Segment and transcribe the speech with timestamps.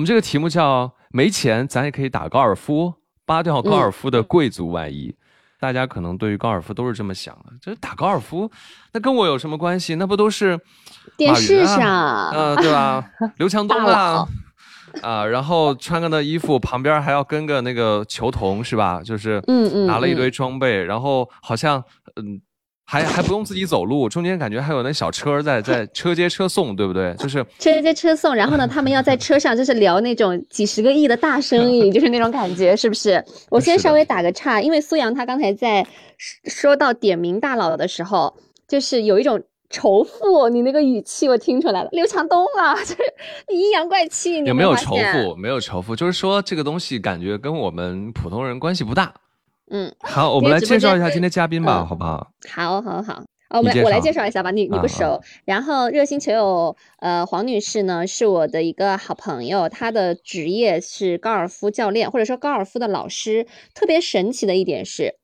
[0.00, 2.94] 我们这个题目叫没钱，咱也可以打高尔夫，
[3.26, 5.14] 扒掉高尔夫的贵族外衣。
[5.60, 8.50] 大家可能对于高尔夫都是这么想的，就是打高尔夫，
[8.94, 9.96] 那跟我有什么关系？
[9.96, 10.58] 那不都是
[11.18, 13.04] 电视上，嗯，对吧？
[13.36, 14.26] 刘强东啊，
[15.02, 19.02] 啊，然后穿个那衣服，旁边还要跟个那个球童，是吧？
[19.04, 21.84] 就是，嗯嗯，拿了一堆装备，然后好像，
[22.16, 22.40] 嗯。
[22.90, 27.14] 还还不用自己走路，中间感觉还有那小车在在车接车送，对不对？
[27.14, 33.24] 就是车接车送，然后呢，他们要在车上就是聊那种几十个亿的大生意，就是那种感觉，是不是？
[33.48, 35.86] 我先稍微打个岔，因为苏阳他刚才在
[36.46, 38.34] 说到点名大佬的时候，
[38.66, 42.96] 就是有一种仇富，你那个语气我听出来了，刘强东啊， 就是
[43.48, 45.36] 你阴阳怪气，有没有仇富？
[45.36, 49.14] 没有仇富，就是说这个东西感觉跟我们普通人关系不大。
[49.70, 52.32] 嗯，好，我们来介绍一下今天嘉宾吧，好不好？
[52.48, 55.20] 好，好，好，我们我来介绍一下吧，你你不熟。
[55.44, 63.46] 然后热心球友，呃，黄女士呢是我的一个好朋友，她的职业是高尔夫教练，或者说高尔夫的老师。
[63.72, 65.14] 特别神奇的一点是，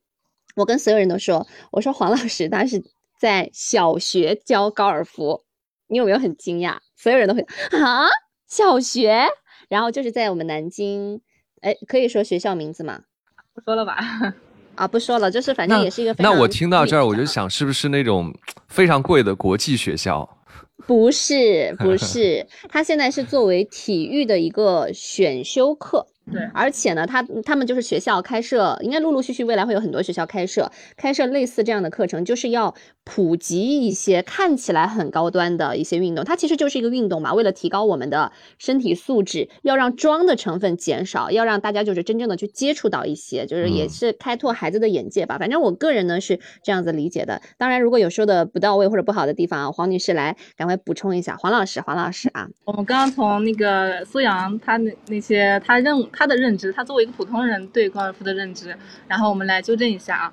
[0.54, 2.84] 我跟所有人都说，我说黄老师他是
[3.18, 5.42] 在小学教高尔夫，
[5.88, 6.76] 你有没有很惊讶？
[6.96, 8.06] 所有人都会啊，
[8.46, 9.26] 小学，
[9.68, 11.20] 然后就是在我们南京，
[11.62, 13.00] 哎，可以说学校名字吗？
[13.56, 13.96] 不说了吧，
[14.74, 16.14] 啊，不说了，就是反正也是一个。
[16.18, 18.30] 那我听到这儿，我就想，是不是那种
[18.68, 20.28] 非常贵的国际学校？
[20.86, 26.06] 不是，不是， 他现在是作为体育的一个选修课。
[26.32, 32.74] 对，而且呢，他他们就是学校开设，应该陆陆续续未来会有很多学校开设开设类似这样的课程，就是要
[33.04, 36.24] 普及一些看起来很高端的一些运动。
[36.24, 45.38] 它其实就是一个运动嘛，为了提高我们的身体素质，要让装的成分减少，要让大家就是真正的去接触到一些，就是也是开拓孩子的眼界吧。
[45.38, 47.40] 反正我个人呢是这样子理解的。
[47.56, 51.36] 当然，如果有说的不到位或者不好的地方啊，黄女士来赶快补充一下。
[51.36, 55.96] 黄老师，黄老师啊，我们刚刚从那个苏阳他那那些他认。
[56.16, 58.74] 他的认知，他作为一个普通人对高尔夫的认知，
[59.06, 60.32] 然后我们来纠正一下啊，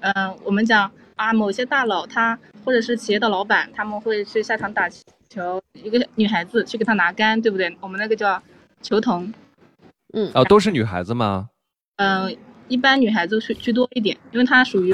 [0.00, 4.88] 嗯，我们讲啊，某些大佬他或者是企业的老板，他们会去下场打
[5.30, 7.74] 球，一个女孩子去给他拿杆，对不对？
[7.80, 8.40] 我们那个叫
[8.82, 9.32] 球童，
[10.12, 11.48] 嗯，啊，都是女孩子吗？
[11.96, 12.36] 嗯，
[12.68, 14.92] 一般女孩子去居多一点，因为他属于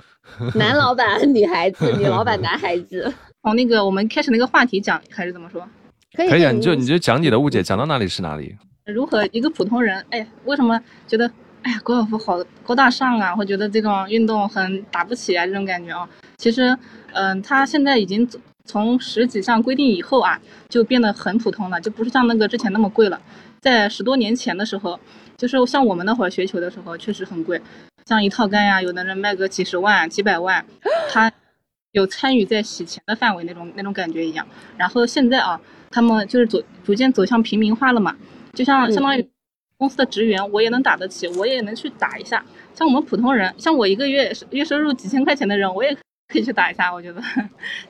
[0.56, 3.12] 男老板女孩子， 女老板男孩子。
[3.42, 5.68] 从那个我们开始那个话题讲，还是怎么说？
[6.16, 8.56] 可以，可以啊，你就你就讲你的误解，讲到哪里是哪里。
[8.92, 11.30] 如何一个普通人，哎，为什么觉得，
[11.62, 13.34] 哎呀，高尔夫好高大上啊？
[13.34, 15.46] 会觉得这种运动很打不起啊？
[15.46, 16.06] 这种感觉啊？
[16.36, 16.76] 其实，
[17.14, 18.28] 嗯，他现在已经
[18.66, 23.18] 从十几项规定以后啊，就变得很普通了，就不是像那个之前那么贵了。
[23.62, 25.00] 在十多年前的时候，
[25.38, 27.58] 就是像我们那会儿学球的时候，确实很贵，
[28.04, 30.62] 像一套杆呀，有的人卖个几十万、几百万，
[31.10, 31.32] 他
[31.92, 34.46] 有参与在洗钱的范围那种那种感觉一样。
[34.76, 35.58] 然后现在啊，
[35.90, 38.14] 他们就是走逐渐走向平民化了嘛。
[38.54, 39.28] 就像相当于
[39.76, 42.44] 公司的职员，我也能打得起，我也能去打一下。
[42.74, 45.94] 像我们普通人，像我一个月月收入几千块钱的人，我也
[46.28, 46.92] 可以去打一下。
[46.92, 47.20] 我觉得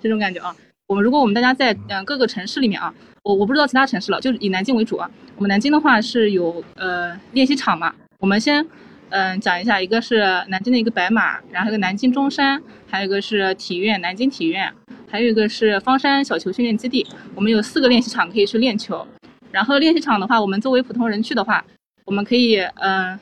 [0.01, 0.55] 这种感觉啊，
[0.87, 2.93] 我们如果我们大家在嗯各个城市里面啊，
[3.23, 5.11] 我我不知道其他城市了，就是以南京为主啊。
[5.37, 7.95] 我们南京的话是有呃练习场嘛。
[8.19, 8.67] 我们先
[9.11, 14.73] 嗯讲一下，一个是南京的一个白马，然后一个南京中山，还有一个是体院南京体院，
[15.11, 17.07] 还有一个是方山小球训练基地。
[17.35, 19.07] 我们有四个练习场可以去练球。
[19.55, 21.65] 然后练习场的话，我们作为普通人去的话，
[22.07, 23.17] 我们可以嗯，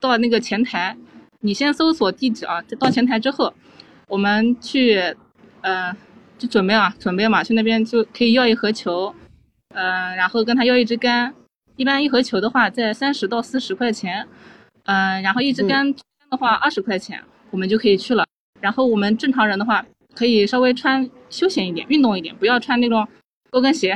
[0.00, 0.96] 到那个前台，
[1.40, 3.52] 你先搜索地址啊，到前台之后，
[4.06, 4.98] 我们去，
[5.60, 5.94] 嗯，
[6.38, 9.14] 就准备啊，准备嘛，去那边就可以要一盒球，
[9.74, 11.34] 嗯，然后跟他要一支杆，
[11.76, 14.26] 一般一盒球的话在三十到四十块钱，
[14.86, 15.94] 嗯，然后一支杆
[16.30, 18.24] 的话二十块钱，我们就可以去了。
[18.62, 23.06] 然后我们正常人的话，可以稍微穿休闲一点，运动一点，不要穿那种
[23.50, 23.94] 高跟鞋。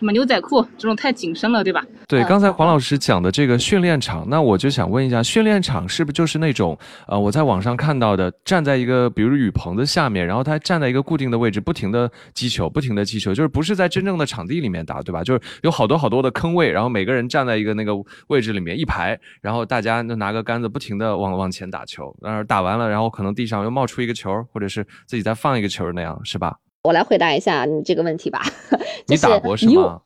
[0.00, 1.84] 什么牛仔裤这种太紧身了，对吧？
[2.08, 15.22] 对，刚才黄老师讲的这个训练场，那我就想问一下，训练场是不是就是那种呃，我在网上看到的，站在一个比如雨棚的下面，然后他站在一个固定的位置，不停的击球，不停的击球，就是不是在真正的场地里面打，对吧？
[15.22, 17.92] 就是有好多好多的坑位，然后每个人站在一个那个
[18.28, 26.56] 位置里面一排，然后大家就拿个杆子不停的往往前打球，然后打完了，然后可能地上又冒出一个球，或者是自己再放一个球那样，是吧？
[26.82, 28.42] 我来回答一下你这个问题吧。
[29.06, 30.02] 你打过是吗？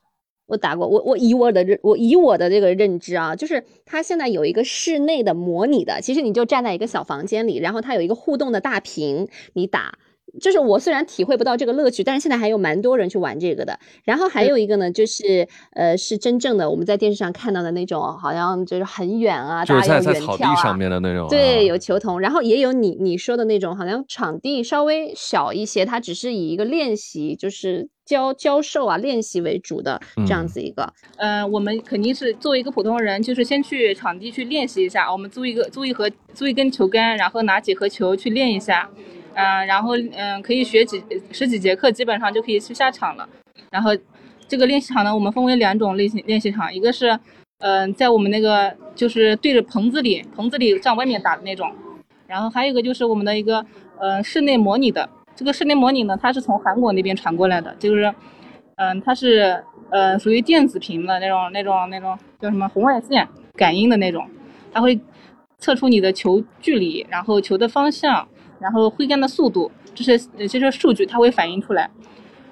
[0.47, 9.97] 我打过，我我以我的认，我以我的这个认知啊，就是它现在有一个室内的模拟的，其实你就站在一个小房间里，然后它有一个互动的大屏，你打
[10.39, 13.77] 就是我虽然体会不到这个乐趣，但是现在还有蛮多人去玩这个的。
[14.03, 21.27] 然后还有一个呢，就是呃，是真正的我们在电视上看到的那种，好像就是很远啊，就是大家在在草地要远眺啊上面的那种。
[21.27, 30.93] 啊对，有球童，然后也有你你说的那种，好像场地稍微小一些，它只是以一个练习，就是教教授啊练习为主的这样嗯子一个。
[31.17, 35.11] 嗯，我们肯定是作为一个普通人，就是先去场地去练习一下。
[35.11, 38.89] 我们租一个租一盒租一根球杆，然后拿几盒球去练一下。
[39.35, 43.29] 嗯、然后嗯、可以学几十几节课，基本上就可以去下场了。
[43.69, 43.91] 然后
[44.47, 47.19] 这个练习场呢，我们分为两种类型练习场，一个是
[47.59, 51.71] 嗯、在我们那个就是对着棚子里棚子里向外面打的那种，
[52.27, 53.65] 然后还有一个就是我们的一个
[53.99, 55.07] 呃室内模拟的。
[55.35, 58.13] 这个室内模拟呢，它是从韩国那边传过来的，就是
[58.77, 64.29] 嗯、它是呃属于电子屏的那种那种那种叫什么红外线感应的那种，
[64.71, 64.99] 它会
[65.57, 68.27] 测出你的球距离，然后球的方向，
[68.59, 71.89] 然后挥杆的速度，这些呃这些数据它会反映出来。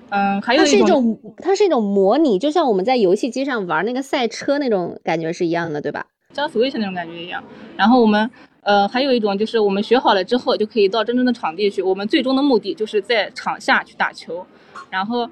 [0.09, 0.87] 嗯，还有它是一种
[1.21, 6.05] 种，它是一种模拟，就像我们在游戏机上玩那个赛车那种感觉是一样的，对吧？
[6.33, 7.43] 像 Switch 那种感觉一样。
[7.75, 8.29] 然后我们
[8.61, 11.81] 呃还有一种就是我们学好了之后就可以到真正的场地去。
[11.81, 14.45] 我们最终的目的就是在场下去打球，
[14.91, 15.27] 然后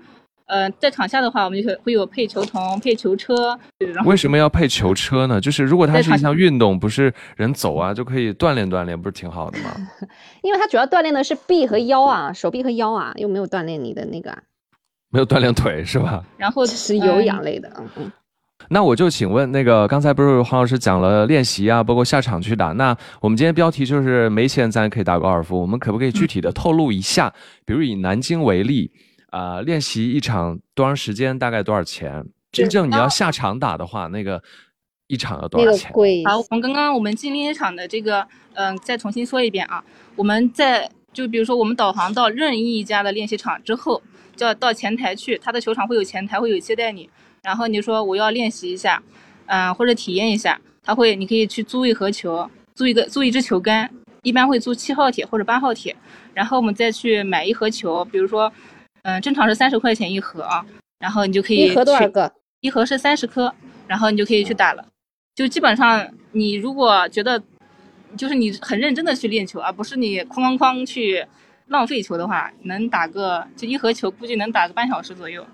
[0.52, 3.58] 呃在场下的话，我们就会会有配球童、配球车，
[4.06, 5.40] 为什么要配球车呢？
[5.40, 9.72] 就是如果它是一项运动，不是人走啊就可以锻炼锻炼，不是挺好的吗？
[10.44, 14.40] 因为它主要锻炼的是臂和腰啊，手臂和腰啊，又没有锻炼你的那个啊，
[15.10, 16.22] 没有锻炼腿是吧？
[16.36, 17.72] 然后这是有氧嗯类的。
[17.80, 18.12] 嗯嗯。
[18.70, 22.68] 那我就请问，那个刚才不是黄老师讲了练习啊，包括下场去打。
[22.74, 27.34] 那我们今天标题就是没钱咱可以打高尔夫，我们可不可以具体的透露一下？
[27.66, 28.92] 比如以南京为例，
[29.32, 32.24] 啊、练习一场多长时间，大概多少钱？
[32.52, 34.44] 真正你要下场打的话，那个
[35.08, 35.90] 一场要多少钱？
[35.90, 39.84] 个贵，好，我们刚刚我们进练习场的这个，嗯、再重新说一遍啊。
[40.18, 44.02] 我们在就比如说我们导航到任意一家的练习场之后，
[44.36, 47.10] 就要到前台去，他的球场会有前台，会有接待你。
[47.42, 49.02] 然后你说我要练习一下，
[49.46, 53.90] 嗯、或者体验一下，他会你可以去租一盒球，租一个租一支球杆，
[54.24, 55.96] 一般会租七号铁或者八号铁，
[56.34, 58.52] 然后我们再去买一盒球，比如说，
[59.04, 60.66] 嗯、正常是三十块钱一盒啊，
[61.00, 62.32] 然后你就可以一盒多少个？
[62.60, 63.54] 一盒是三十颗，
[63.88, 64.86] 然后你就可以去打了。
[65.34, 67.42] 就基本上，你如果觉得
[68.16, 71.26] 就是你很认真的去练球，而不是你哐哐哐去
[71.68, 75.46] 浪费球的话，能打个就一盒球，估计能打个半小时左右。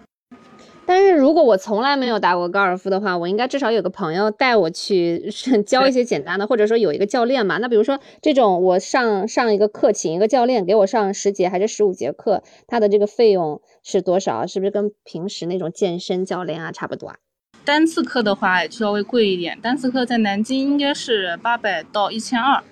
[0.88, 7.58] 但是如果我从来没有打过高尔夫的话，我应该至少有个朋友带我去是教一些简单的，或者说有一个教练嘛。
[7.58, 14.48] 那比如说这种，我上上一个课，请一个教练给我上十节还是十五节课，他的这个费用是多少？
[14.48, 17.18] 是不是跟平时那种健身教练啊差不多啊？
[17.66, 22.64] 单次课的话稍微贵一点，单次课在南京应该是八百到一千二，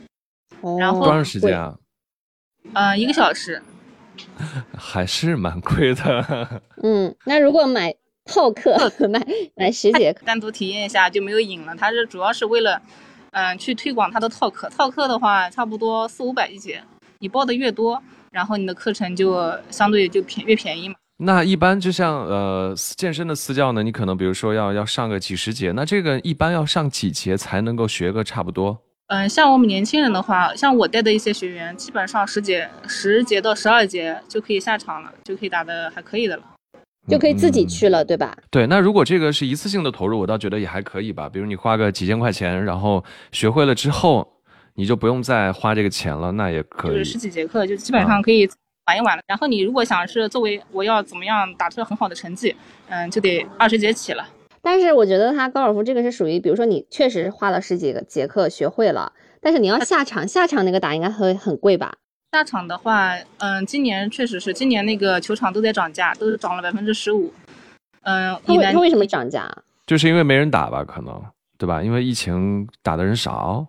[0.79, 1.77] 然后哦多长时间啊？
[2.73, 3.61] 嗯，一个小时。
[4.77, 6.61] 还是蛮贵的。
[6.81, 7.93] 嗯，那如果买
[8.25, 9.25] 套课，买
[9.55, 11.75] 买十节课，单独体验一下就没有瘾了。
[11.75, 12.81] 它是主要是为了，
[13.31, 14.69] 嗯、去推广它的套课。
[14.69, 16.83] 套课的话，差不多四五百一节，
[17.19, 18.01] 你报的越多，
[18.31, 20.95] 然后你的课程就相对就便越便宜嘛。
[21.17, 28.77] 那一般就像呃健身的私教呢，你可能比如说要要上个几十节，那这个一般要上几节才能够学个差不多？
[29.07, 36.43] 嗯、像我们年轻人的话，像我带的一些学员，基本上十节、十节到十二节就可以下场了，就可以打的还可以的了。
[37.07, 38.35] 就可以自己嗯去了，对吧？
[38.49, 41.29] 对，那如果这个是一次性的投入，我倒觉得也还可以吧。
[41.29, 44.27] 比如你花个几千块钱，然后学会了之后，
[44.75, 47.05] 你就不用再花这个钱了，那也可以就是。
[47.05, 48.49] 十几节课，就基本上可以
[48.87, 49.23] 玩一玩了。
[49.27, 52.55] 然后你如果想是作为我要怎么样打出很好的成绩，
[52.89, 54.27] 嗯，就得二十节起了。
[54.61, 61.93] 但是我觉得他高尔夫这个是属于，比如说你确实花了十几个节课学会了，但是你要下场，下场那个打应该会很贵吧？
[62.35, 67.33] 下场的话，嗯，今年确实是，今年那个球场都在涨价，都是涨了百分之十五。
[68.01, 69.49] 嗯，它以南为它为什么涨价？
[69.87, 71.23] 就是因为没人打吧，可能
[71.57, 71.81] 对吧？
[71.81, 73.65] 因为疫情打的人少。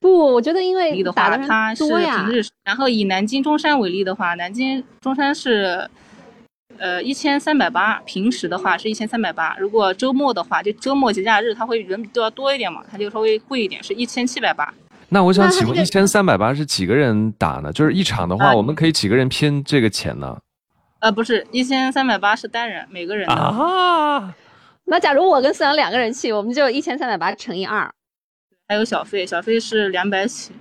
[0.00, 2.32] 不，我觉得因为例的话，为打的它是人多呀平。
[2.32, 2.42] 日。
[2.64, 5.86] 然后以南京中山为例的话，南京中山是，
[6.78, 9.54] 呃，一千三百八，平时的话是一千三百八。
[9.58, 14.72] 如果周末的话，就周末节假日，它会人比较多一点嘛，它就稍微贵一点，是一千七百八。
[15.08, 17.72] 那我想请问，一千三百八是几个人打呢？
[17.72, 20.38] 就是一场的话，啊我们可以几个人拼这个钱呢？
[20.98, 23.34] 呃，不是，一千三百八是单人，每个人的。
[23.34, 24.34] 啊，
[24.86, 27.92] 那假如我跟思阳两个人去，我们就一千三百八乘以二。
[28.66, 30.52] 还有小费，小费是两百起。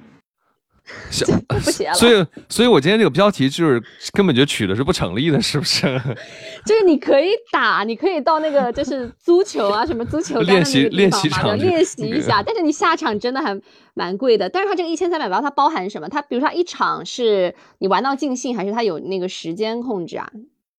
[1.10, 1.94] 小不写了。
[1.94, 3.82] 所以，所以我今天这个标题就是
[4.14, 5.82] 根本就取的是不成立的，是不是？
[6.66, 12.44] 就是你可以打，你可以到那个就是足球啊，什么足球练习练习场练习一下。
[12.44, 13.60] 但是你下场真的还
[13.94, 14.50] 蛮贵的。
[14.50, 16.08] 但是它这个一千三百八，它包含什么？
[16.10, 20.30] 它比如说它一场是你玩到尽兴，还是它有那个时间控制啊？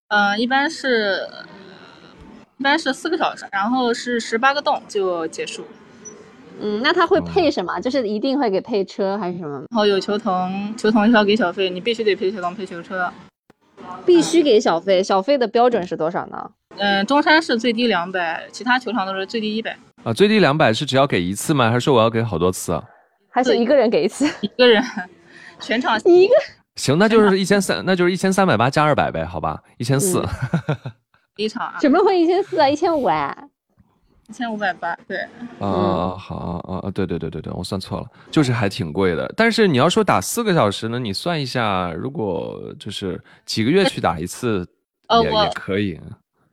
[0.08, 1.28] 嗯，一般是，
[2.58, 5.64] 一般是四个小时，然后是十八个洞就结束。
[6.60, 7.78] 嗯，那他会配什么？
[7.80, 9.58] 就是一定会给配车还是什么？
[9.70, 13.10] 然后有球童，球童要给小费，你必须得配球童配球车。
[14.04, 16.50] 必须给小费，小费的标准是多少呢？
[16.78, 19.76] 嗯，中山市最低两百，其他球场都是最低一百。
[20.02, 21.68] 啊，最低两百是只要给一次吗？
[21.68, 22.82] 还是说我要给好多次啊？
[23.30, 24.26] 还是一个人给一次？
[24.40, 24.82] 一个人，
[25.60, 26.34] 全场 一个。
[26.76, 30.22] 行，那就是一千三，那就是一千三百八加二百呗，好吧，一千四。
[31.36, 31.76] 一场啊？
[31.80, 32.68] 怎么会一千四啊？
[32.68, 33.36] 一千五啊？
[34.28, 35.18] 一千五百八，对，
[35.60, 39.32] 啊，好啊啊，对对对对对，我算错了，就是还挺贵的。
[39.36, 44.66] 但是你要说打四个小时呢，你算一下，如果就是几个月去打一次，
[45.22, 46.00] 也也可以。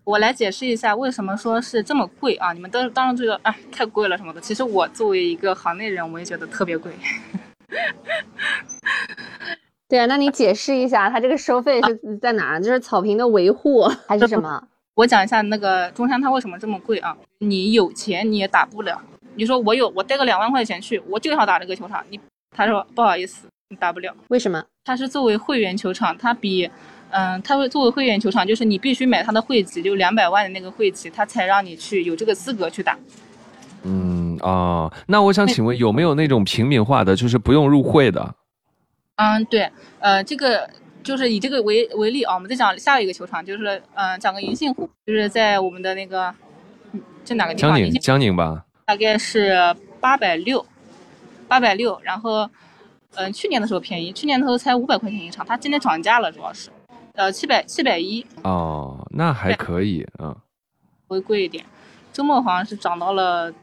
[0.04, 2.54] 我来解释一下为什么说是这么贵啊？
[2.54, 6.92] 你们都当然觉得哎太贵了什么的，其实我作为一个行内人，我也觉得特别贵。
[9.90, 12.60] 对啊，那你解释一下，它这个收费是在哪？
[12.60, 14.68] 就是草坪的维护还是什么？
[14.96, 17.16] 我讲一下那个中山它为什么这么贵啊？
[17.40, 19.02] 你有钱你也打不了。
[19.36, 22.06] 你说我有，我带个两万块钱去，我就想打这个球场。
[22.10, 22.20] 你
[22.56, 24.16] 他说不好意思，你打不了。
[24.28, 24.64] 为什么？
[24.84, 26.70] 它是作为会员球场，它比
[27.10, 32.96] 嗯，它会作为会员球场，就是你必须买它的会籍，就两百万的那个会籍，它才让你去有这个资格去打。
[33.82, 38.36] 嗯啊，那我想请问有没有那种平民化的，就是不用入会的？
[39.16, 40.70] 嗯，对，呃，这个。
[41.04, 46.34] 就是以这个为为例啊，我们再讲下一个球场，就是嗯，讲个银杏湖，就是在我们的那个，
[47.24, 47.72] 这哪个地方？
[47.72, 48.66] 江宁，江宁吧。
[48.86, 49.54] 大概是
[50.00, 50.66] 八百六，
[51.48, 52.00] 八百六。
[52.04, 52.50] 然后，
[53.16, 56.70] 嗯，去年的时候便宜，去年的时候才五百块钱一场，它今年涨价了，主要是，
[57.14, 58.26] 呃，七百七百一。
[58.44, 60.36] 哦，那还可以，嗯。
[61.08, 61.64] 会贵一点，
[62.12, 63.54] 周末好像是涨到了。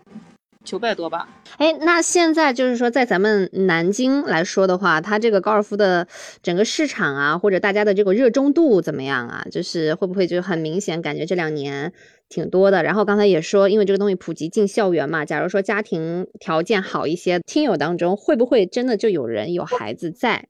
[0.62, 1.26] 九百多吧，
[1.56, 6.06] 哎，那现在就是说，在咱们南京来说的话，它这个高尔夫的
[6.42, 9.46] 整个市场啊，或者大家的这个热衷度怎么样啊？
[9.50, 11.92] 就是会不会就很明显感觉这两年
[12.28, 12.82] 挺多的？
[12.82, 20.48] 然后刚才也说，因为这个东西普及进校园嘛，假如说家庭条件好一些，听友当中会不会真的就有人有孩子在？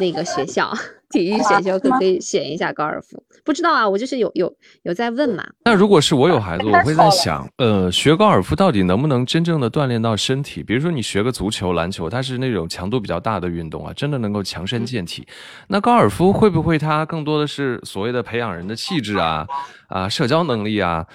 [0.00, 0.72] 那个学校
[1.10, 5.44] 体育选修课可以选一下高尔夫，不知道啊，我就是有有有在问嘛。
[5.64, 10.62] 那如果是我有孩子，我会在想，呃，学高尔夫到底能不能真正的锻炼到身体？
[10.62, 15.26] 比如说你学个足球、篮球，它是那种强度比较大的运动啊，真的能够强身健体。
[15.68, 19.46] 那高尔夫会不会它更多的是所谓的培养人的气质啊
[19.88, 21.06] 啊，社交能力啊，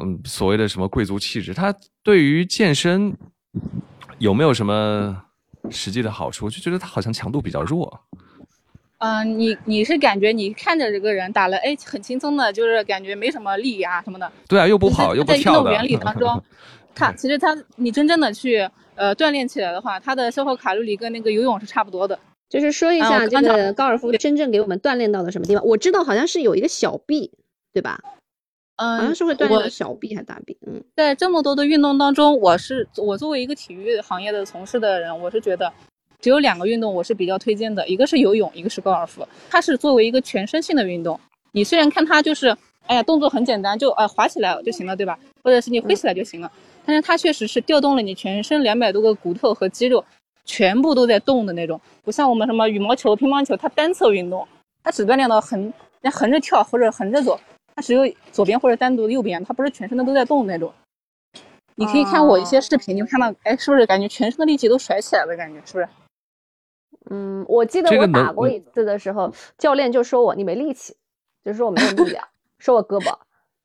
[0.00, 1.54] 嗯，所谓的什么贵族气质？
[1.54, 3.16] 它对于健身
[4.18, 5.24] 有没有什么？
[5.70, 8.00] 实际的好处就觉得他好像强度比较弱。
[8.98, 14.30] 嗯，你你是感觉你看着这个人打了，哎，很轻松的，就是感觉没什么力啊什么的。
[14.48, 15.70] 对啊，又不跑又不跳的。
[15.70, 16.42] 在运动原理当中，
[16.94, 22.18] 他 其实他你真正的去呃锻炼起来的话，他的消耗卡路里跟那个游泳是差不多的。
[22.48, 25.64] 就是说一下这个高尔夫真正给我们锻炼到了什么地方？
[25.64, 27.30] 我知道好像是有一个小臂，
[27.72, 28.00] 对吧？
[28.78, 30.56] 嗯，好像是会锻炼小臂还是大臂？
[30.66, 35.72] 嗯，在这么多的运动当中，我是我作为一个体育行业的从事的人，我是觉得
[36.20, 39.26] 只有两个运动我是比较推荐的，一个是游泳，一个是高尔夫。
[39.50, 41.18] 它是作为一个全身性的运动，
[41.50, 42.56] 你虽然看它就是，
[42.86, 45.18] 哎呀，动作很简单，就呃滑起来就行了，对吧？
[45.42, 46.50] 或者是你挥起来就行了，
[46.86, 50.04] 但是它确实是调动了你全身两百多个骨头和肌肉，
[50.44, 54.46] 全部都在动的那种，不像我们什么羽毛球、乒乓球，它单侧运动，
[54.84, 55.72] 它只锻炼到横，
[56.12, 57.40] 横着跳或者横着走。
[57.78, 60.74] 它只有左边或者单独的右边，它不是全身的都在动那种。
[61.76, 65.36] 你可以看我一些视频，你会看到，哎，是不是感觉全身的力气都甩起来了？
[65.36, 65.88] 感觉是不是？
[67.08, 70.96] 嗯，我记得我打过一次的时候，教练就说我你没力气，
[71.44, 72.26] 就说我没有力量，
[72.58, 73.16] 说我胳膊。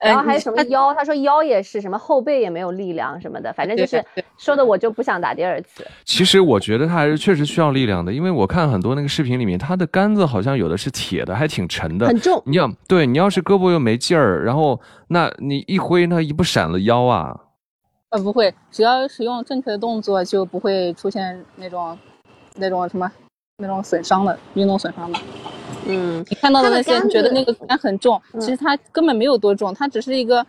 [0.04, 0.94] 然后还有什么腰？
[0.94, 4.04] 他说腰也是什么后背也没有力量什么的，反正就是
[4.38, 5.86] 说的我就不想打第二次。
[6.04, 12.42] 其实我觉得他还是确实需要力量的，因为我看很多那个视频里面，他的杆子好像有的是铁的，还挺沉的，很重。
[12.46, 17.40] 你要对你要是胳膊又没劲儿，然后那你一挥，那一不闪了腰啊？
[18.10, 21.98] 呃，不会，只要使用正确的动作，就不会出现那种
[22.56, 23.12] 那种什么
[23.58, 25.20] 那种损伤的运动损伤的。
[25.88, 30.46] 嗯，你看到的那些你觉得那个杆很重，其实它根本没有多重，它只是一个，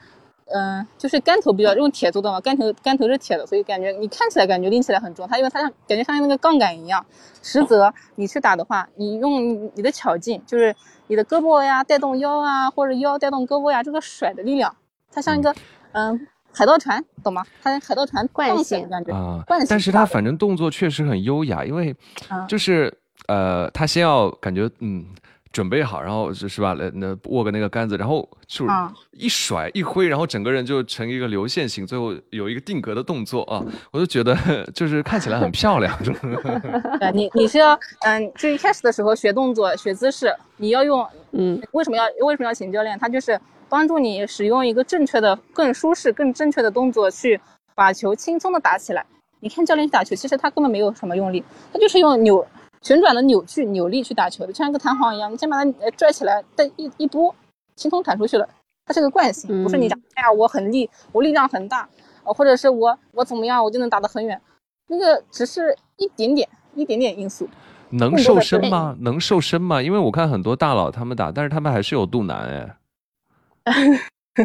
[0.47, 7.05] 嗯，就是杆头比较用铁做的嘛，杆头杆头是铁的，所以感觉你看起来感觉拎起来很重，它因为它像感觉像那个杠杆一样，
[7.43, 10.75] 实则你去打的话，你用你的巧劲，就是
[11.07, 14.75] 你的胳膊呀带动腰啊，或者腰带动胳膊呀，这个甩的力量，
[15.13, 15.55] 它像一个，
[15.93, 17.45] 嗯，海盗船，懂吗？
[17.63, 19.13] 它海盗船惯性感觉。
[19.13, 21.95] 啊惯性，但是它反正动作确实很优雅，因为
[22.31, 25.05] 嗯就是呃，他先要感觉嗯
[25.53, 26.75] 准备好，然后是是吧？
[26.77, 28.73] 那那握个那个杆子，然后就是
[29.13, 33.63] 一甩一挥，然后整个人就成一个流线型，最后有一个定格的动作啊，
[33.93, 34.37] 我就觉得
[34.75, 35.97] 就是看起来很漂亮。
[36.99, 42.99] 对你你是要嗯，就一开始的时候学动作、学姿势，你要用嗯为什么要为什么要请教练？
[42.99, 47.41] 他就是帮助你使用一个正确的、更舒适、更正确的动作去
[47.77, 49.07] 把球轻松的打起来。
[49.39, 52.45] 你看教练去打球，其实他根本没有什么用力，他就是用扭
[52.85, 57.35] 旋转的扭矩、扭力去打球的，就像一个弹簧一样，你先把它呃拽起来，再一一拨，
[57.75, 58.47] 轻松弹出去了。
[58.87, 61.89] 它是个惯性，不是你讲，哎呀，我很力，我力量很大，
[62.23, 64.39] 呃，或者是我我怎么样，我就能打得很远，
[64.89, 67.49] 那个只是一点点一点点因素。
[67.89, 68.95] 能瘦身吗？
[69.01, 69.81] 能瘦身吗？
[69.81, 72.77] 因为我看很多大佬他们打，但是他们还是有肚腩哎。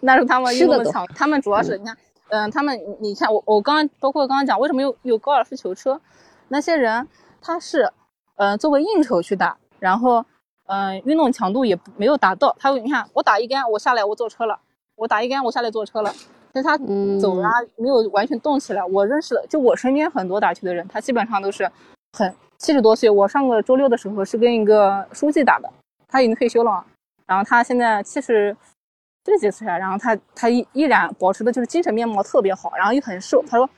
[0.00, 1.96] 那是他们运动的强，他们主要是你看，
[2.30, 6.00] 嗯、他们你看我我刚刚包括刚刚讲为什么有有高尔夫球车，
[6.48, 7.06] 那些人
[7.48, 7.90] 他是，
[8.36, 10.22] 呃作为应酬去打，然后
[10.66, 14.60] 嗯、呃运动强度也没有达到，他会你看我打一杆我下来我坐车了，
[14.96, 16.12] 我打一杆我下来坐车了，
[16.52, 18.84] 但他嗯走啊没有完全动起来。
[18.84, 21.70] 我认识的就我身边很多打球的人，他基本上都是
[22.18, 23.08] 很七十多岁。
[23.08, 25.72] 我上个周六的时候是跟一个书记打的，
[26.06, 26.84] 他已经退休了，
[27.26, 28.54] 然后他现在七十。
[29.24, 33.42] 这几岁啊，然后他他依依然保持的就是精神面貌特别好，然后又很瘦。
[33.42, 33.68] 他说，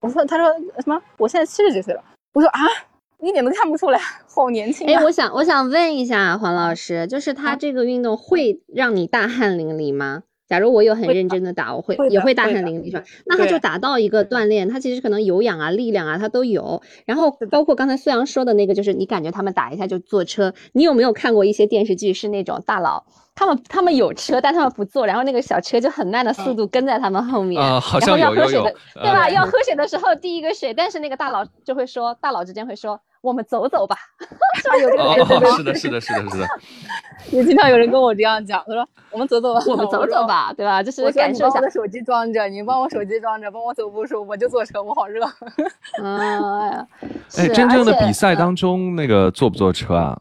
[0.00, 0.48] 我说他说
[0.80, 1.02] 什么？
[1.16, 2.04] 我现在七十几岁了。
[2.34, 2.60] 我说啊，
[3.28, 5.02] 一点都看不出来，好年轻哎，啊！
[5.04, 10.24] 我想我想问一下黄老师，就是他啊这个运动会让你大汗淋漓吗？
[10.48, 13.04] 假如我有很认真的打，我会会也会大汗淋漓是吧？
[13.24, 16.82] 那他就达到一个锻炼，他其实可能有氧啊、力量啊，他都有。
[17.06, 23.04] 然后包括刚才苏阳说的那个，就是你感觉他们打一下就坐车，你有没有看过一些电视剧是那种大佬？
[23.34, 29.22] 他们他们有车，但他们不坐，然后那个小车就很慢的速度跟在他们后面，啊好然后像有有有要喝水的，对吧？
[29.22, 33.96] 呃要喝水的时候递一个水，但是那个大佬就会说，大佬之间会说，我们走走吧，
[34.56, 34.76] 是吧？
[34.76, 35.56] 有这个哦感觉？
[35.56, 36.46] 是的，是的，是的，是的。
[37.30, 40.26] 也经常有人跟我这样讲，他说我们走走吧，我们走走。
[40.26, 40.82] 吧，对吧？
[40.82, 45.24] 就是我感受一下我的，手机装着，你帮我手机装着，帮我走步数，我就坐车，我好热。
[46.02, 46.86] 嗯，哎，
[47.38, 50.20] 哎，真正的比赛嗯当中，那个坐不坐车啊？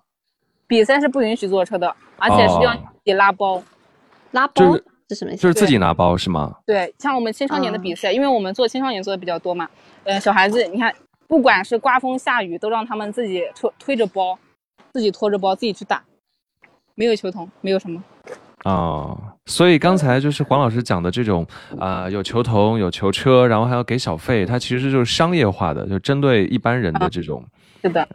[0.67, 3.61] 比赛是不允许坐车的，而且是要哦自己拉包。
[4.31, 5.41] 拉包就是是什么意思？
[5.41, 6.55] 就是自己拿包是吗？
[6.65, 9.67] 对，像我们青少年的啊比赛，因为我们做青少年做的比较多嘛，
[10.03, 10.93] 呃，小孩子你看，
[11.31, 14.37] 不管是刮风下雨，都让他们自己推推着包，
[14.91, 16.03] 自己拖着包自己去打，
[16.93, 18.03] 没有球童，没有什么。
[18.65, 21.47] 哦，所以刚才就是黄老师讲的这种
[21.79, 27.41] 啊、有球童、有球车，然后还要给小费，它其实就是商业化的，就针对一般人的这种，
[27.81, 28.05] 是的，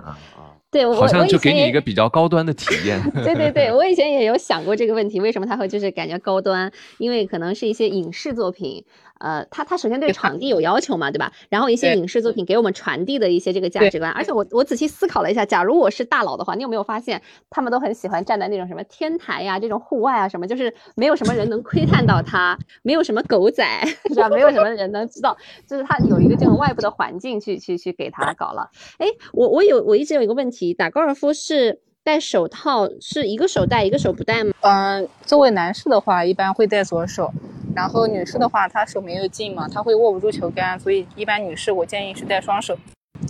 [0.71, 3.01] 对，我我好像就给你一个比较高端的体验。
[3.25, 6.71] 对对对，我以前也有想过这个问题，为什么他会就是感觉高端？
[6.99, 8.85] 因为可能是一些影视作品，
[9.19, 11.33] 呃，他他首先对场地有要求嘛，对吧？
[11.49, 23.65] 然后一些影视作品给我们传递的一些这个价值观，而且我我仔细思考了一下，假如我是大佬的话，你有没有发现他们都很喜欢站在那种什么天台呀、这种户外啊什么，就是没有什么人能窥探到他，没有什么狗仔
[24.09, 24.29] 是吧？
[24.29, 28.71] 没有什么人能知道，就是他有一个这种外部的环境去去去给他搞了。
[28.99, 34.53] 哎，我我有我一直有一个问题，打高尔夫是戴手套，是一个手戴一个手不戴吗？
[34.61, 37.33] 嗯，作为男士的话，一般会戴左手，
[37.75, 42.79] 然后女士的话，她手没有劲嘛，她会握不住球杆，所以一般女士我建议是戴双手。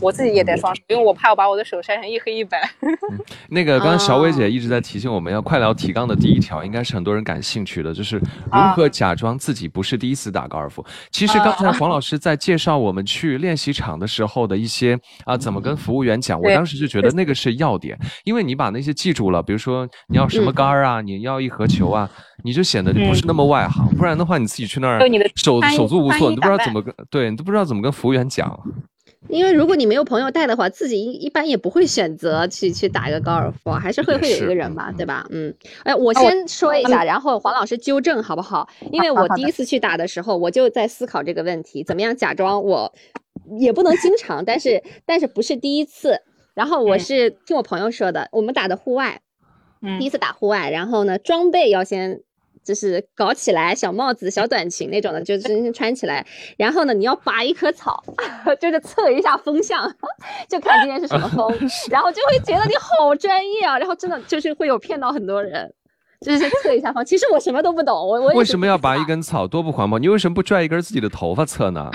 [0.00, 2.68] 我自己也戴双手，因为我怕我把我的手晒成一黑一白。
[3.50, 10.84] 那个刚刚小伟姐哦一直在提醒我们要快聊提纲的第一条，应该是很多人感兴趣的，就是如啊何假装自己不是第一次打高尔夫。
[11.10, 22.08] 其实刚才黄老师在介绍我们去练习场的时候的一些啊，怎么跟服务员讲，我当时就觉得那个是要点，因为你把那些记住了，比如说你要什么嗯杆儿啊，你要一盒球啊，
[22.44, 25.00] 你就显得不是那么外行，不然的话你自己去那儿
[25.36, 28.58] 手手足无措，你都不知道怎么跟对你都不知道怎么跟服务员讲。
[29.28, 35.26] 因为如果你没有朋友带的话，自己一一般也不会选择去去打一个高尔夫，还是会会有一个人吧，嗯对吧？
[35.30, 38.68] 嗯，哎，我先说一下，然后黄老师纠正好不好？
[38.92, 42.92] 因为我第一次去打的时候，我就在思考这个问题，怎么样假装我
[43.58, 46.20] 也不能经常，但是但是不是第一次。
[46.54, 49.20] 然后我嗯是听我朋友说的，我们打的户外，
[49.82, 52.22] 嗯第一次打户外，然后呢，装备要先
[52.66, 56.26] 就是搞起来，小帽子、小短裙那种的，就是穿起来。
[56.58, 58.02] 然后呢，你要拔一棵草，
[58.60, 59.88] 就是测一下风向，
[60.50, 61.48] 就看今天是什么风，
[61.88, 63.78] 然后就会觉得你好专业啊。
[63.78, 65.72] 然后真的就是会有骗到很多人，
[66.20, 67.04] 就是测一下风。
[67.04, 69.04] 其实我什么都不懂，我我为什么要拔一？
[69.04, 69.46] 根草？
[69.46, 69.98] 多不环保！
[69.98, 71.90] 你为什么不拽一根自己的头发测呢？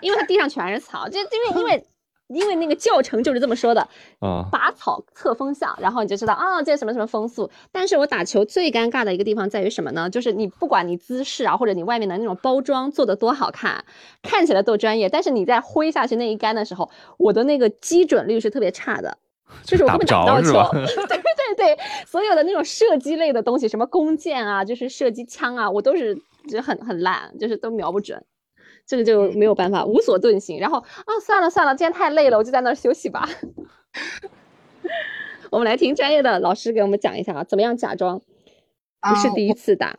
[0.00, 1.84] 因为它地上全是草，就因为因为
[2.28, 3.80] 因为那个教程就是这么说的，
[4.20, 7.50] 啊，拔草测风向，然后你就知道啊，这什么什么风速。
[7.72, 10.08] 但是我打球最尴尬的一个地方在于什么呢？
[10.10, 13.84] 就是你不管你姿势啊，或者你外面的那种包装做的多好看，
[14.22, 19.16] 看起来多专业，但是你在挥下去那一杆的时候，我的那个基准率是特别差的，
[19.64, 20.52] 就是我根本打不到球。
[21.08, 26.14] 对对对，所有的那种射击类的东西，什么弓箭啊，就是射击枪啊，我都是
[26.50, 28.22] 就很很烂，就是都瞄不准。
[28.88, 30.58] 这个就没有办法，无所遁形。
[30.58, 33.28] 然后啊，算了算了，今天太累了，我就在那儿休息吧。
[35.50, 38.18] 我们来听专业的老师给我们讲一下啊，怎么样假装
[39.00, 39.94] 不是第一次打？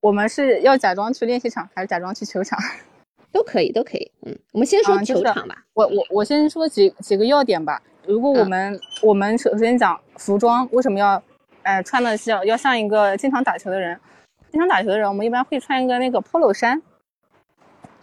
[0.00, 2.58] 我们是要假装去练习场，还是假装去球场？
[3.32, 4.12] 都可以，都可以。
[4.26, 5.64] 嗯，我们先说球场吧。
[5.72, 7.82] 我我我先说几几个要点吧。
[8.06, 11.22] 如果我们我们首先讲服装，为什么要
[11.62, 13.98] 呃穿的像要像一个经常打球的人？
[14.50, 16.80] 经常打球的人，我们一般会穿一个那个 polo 衫。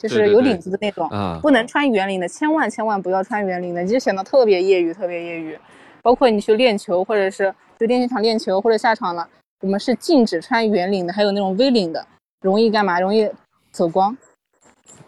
[0.04, 1.10] 就是有领子的那种，
[1.42, 5.58] 不能穿圆领的，千万千万不要穿圆领的，你就显得特别业余，特别业余。
[6.02, 9.26] 包括你去练球，或者是去练习场练球，或者下场了，
[9.62, 12.06] 我们是禁止穿圆领的，还有那种 V 领的，
[12.42, 13.00] 容易干嘛？
[13.00, 13.30] 容易
[13.72, 14.16] 走光，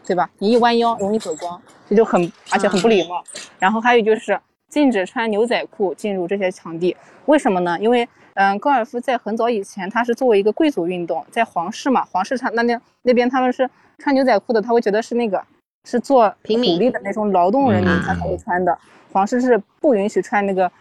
[0.05, 0.29] 对吧？
[0.37, 3.21] 你一弯腰容易走光，这就很而且很不礼貌。
[3.59, 7.77] 然后还有就是禁止穿牛仔裤进入这些场地，为什么呢？
[7.81, 13.69] 因为嗯，高尔夫在很早以前，它是作为一个贵族运动，在皇室嘛，皇室场那那那边他们是。
[13.97, 15.41] 穿牛仔裤的他会觉得是那个
[15.85, 18.77] 是做苦力的那种劳动人民才会穿的，
[19.11, 20.71] 皇室是不允许穿那个，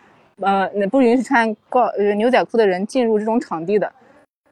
[0.41, 3.93] 呃，不允许穿高呃牛仔裤的人进入这种场地的。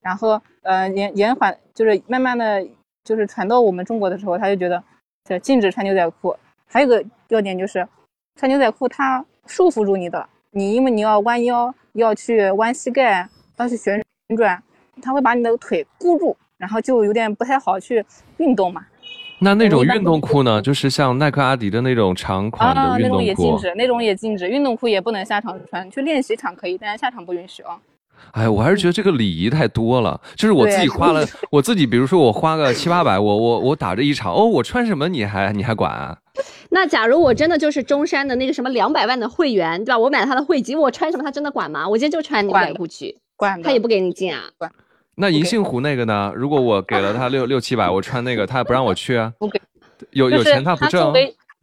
[0.01, 2.67] 然后呃延延缓就是慢慢的
[3.05, 4.83] 就是传到我们中国的时候，他就觉得
[5.25, 6.37] 就禁止穿牛仔裤。
[6.67, 7.87] 还有个要点就是
[8.39, 14.03] 穿牛仔裤它束缚住你的，你因为你要弯腰要去弯膝盖要去旋
[14.37, 14.63] 转，
[15.01, 16.37] 它会把你的腿箍住。
[16.63, 18.05] 然后就有点不太好去
[18.37, 18.87] 运动嘛。
[19.41, 20.63] 那那种运动裤呢？
[20.63, 23.19] 就是像耐克、阿迪的那种长款的运动裤。
[23.19, 24.49] 那种也禁止，那种也禁止。
[24.49, 27.77] 运动裤也不能下场穿，去练习场可以，但是下场不允许啊。
[28.31, 30.21] 哎，我还是觉得这个礼仪太多了。
[30.37, 36.17] 就是我自己花了，我自己比如说我花个七八百，我我我打这一场，哦，我穿什么你还你还管啊？
[36.71, 39.99] 那假如我真的就是中山的那个什么两百万的会员，对吧？
[39.99, 41.89] 我买他的会籍，我穿什么他真的管吗？
[41.89, 44.43] 我今天就穿牛仔裤去，管他也不给你进啊。
[44.57, 44.71] 管。
[45.15, 46.33] 那银杏湖那个呢？
[46.35, 49.33] 如果我给了他六六七百，我穿那个，他不让我去啊？
[49.39, 49.61] 不给，
[50.11, 51.13] 有有钱他不挣。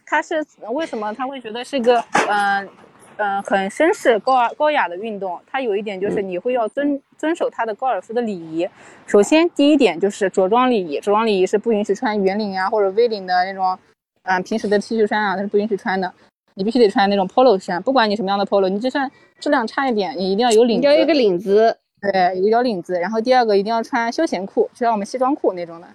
[0.06, 2.70] 他是为什么他会觉得是个嗯
[3.18, 5.40] 嗯很绅士高高雅的运动？
[5.46, 8.68] 他有一点就是你会要遵遵守他的高尔夫的礼仪。
[9.06, 13.78] 首先第一点就是着装礼仪，着装礼仪是不允许穿圆领啊或者 V 领的那种，
[14.24, 16.12] 嗯平时的 T 恤衫啊，它是不允许穿的。
[16.56, 19.10] 你必须得穿那种 Polo 衫，不管你什么样的 Polo，你就算
[19.40, 20.88] 质量差一点，你一定要有领子。
[20.88, 21.78] 要一个领子。
[22.02, 25.88] 对，有个小领子，然后第二个一定要穿休闲裤，就像我们西装裤那种的，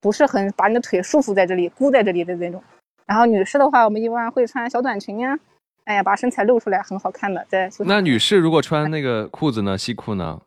[0.00, 2.62] 不是很把你的腿束缚在这里、箍在这里的那种。
[3.04, 5.38] 然后女士的话，我们一般会穿小短裙呀，
[5.84, 7.44] 哎呀，把身材露出来，很好看的。
[7.48, 10.40] 在那女士如果穿那个裤子呢，西裤呢？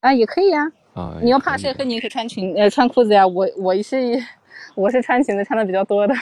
[0.00, 0.72] 啊，也可以呀。
[0.94, 3.24] 啊，你要怕晒黑，你可以穿裙呃穿裤子呀。
[3.24, 4.20] 我我是
[4.74, 6.14] 我是穿裙子穿的比较多的，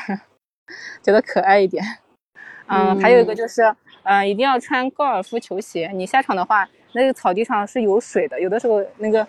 [1.02, 1.82] 觉得可爱一点。
[2.66, 3.62] 嗯，还有一个就是，
[4.02, 5.90] 嗯，一定要穿高尔夫球鞋。
[5.94, 6.68] 你下场的话。
[6.94, 9.26] 那个草地上是有水的，有的时候那个，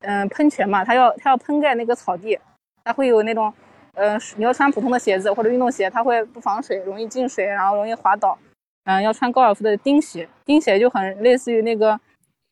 [0.00, 2.38] 嗯，喷泉嘛，它要它要喷盖那个草地，
[2.84, 3.52] 它会有那种，
[3.94, 8.36] 呃，你要穿普通的鞋子或者运动鞋，它会不防水，容易进水，然后容易滑倒。
[8.84, 11.98] 嗯，要穿高尔夫的钉鞋，钉鞋就很类似于那个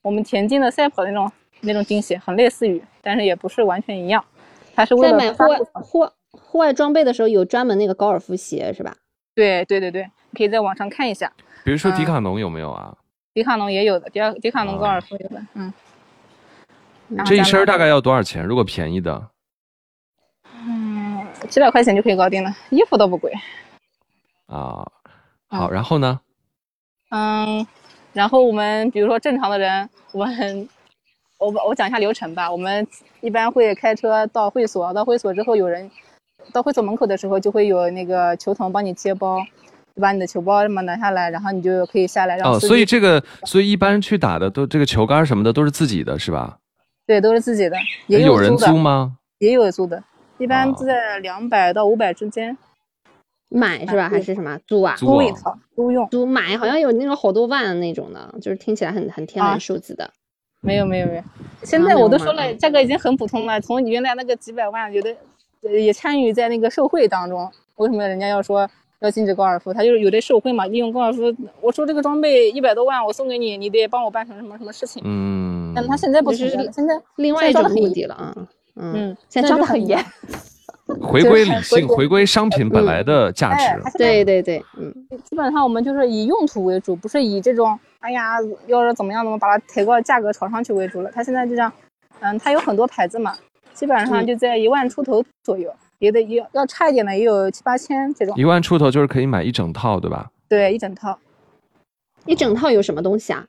[0.02, 4.24] 我们田径的赛跑那种那种钉鞋，很类似于，但是也不是完全一样。
[4.74, 8.96] 它是为了在买户外户户外装备的时候有专门那个高尔夫鞋是吧？
[9.34, 11.30] 对对对对，可以在网上看一下。
[11.64, 12.96] 比如说迪卡侬有没有啊？
[13.34, 15.72] 迪卡侬也有的，迪迪卡侬高尔夫有的，嗯。
[17.26, 18.42] 这一身大概要多少钱？
[18.42, 19.28] 如果便宜的，
[20.54, 22.50] 嗯，几百块钱就可以搞定了。
[22.70, 23.30] 衣服都不贵。
[24.46, 24.86] 啊，
[25.48, 26.20] 好，然后呢？
[27.10, 27.66] 嗯，
[28.14, 30.68] 然后我们比如说正常的人，我们
[31.36, 32.50] 我我讲一下流程吧。
[32.50, 32.86] 我们
[33.20, 35.90] 一般会开车到会所，到会所之后有人
[36.50, 39.38] 到会所门口的时候，就会有那个球童帮你接包。
[39.94, 42.36] 就把你的球包什么拿下来，然后你就可以下来。
[42.38, 46.58] 哦，所以这个，所以一般去打的都这个球杆什么的都是自己的，是吧？
[47.06, 47.76] 对，都是自己的。
[48.06, 49.16] 也有人租吗？
[49.38, 50.02] 也有租的，
[50.38, 52.56] 一般在两百到五百之间。
[53.54, 54.08] 买是吧？
[54.08, 54.96] 还是什么租啊？
[54.96, 56.08] 租一套，租用。
[56.08, 60.10] 租买好像有那种好多万的那种的，就是听起来很很天文数字的。
[60.62, 61.22] 没有没有没有，
[61.62, 63.60] 现在我都说了，价格已经很普通了。
[63.60, 65.14] 从原来那个几百万，有的
[65.78, 67.50] 也参与在那个受贿当中。
[67.76, 68.66] 为什么人家要说？
[69.02, 71.22] 要禁止高尔夫，他就是有的受贿嘛，利用高尔夫。
[71.60, 75.02] 我说这个装备一百多万，我送给你，你得帮我办成什么什么事情。
[75.04, 78.34] 嗯，但他现在不是，现在另外一种目的了啊。
[78.76, 80.02] 嗯，现在抓的很严。
[81.00, 84.92] 回归理性，回回归商品本来的价哎，值对对对，嗯，
[85.24, 88.36] 基本上我们就是以用途为主，不是以这种哎呀，
[88.66, 91.10] 要是怎么样怎么把它抬高价格炒上去为主了。
[91.14, 91.72] 它现在就这样，
[92.20, 93.34] 嗯，它有很多牌子嘛，
[93.72, 95.72] 基本上嗯就在一万出头左右，
[96.06, 98.44] 有的也要差一点的也有七八千这种一。
[98.44, 100.28] 万出头就是可以买一整套，对吧？
[100.48, 101.16] 对，一整套
[102.26, 103.46] 一整套有什么东西啊？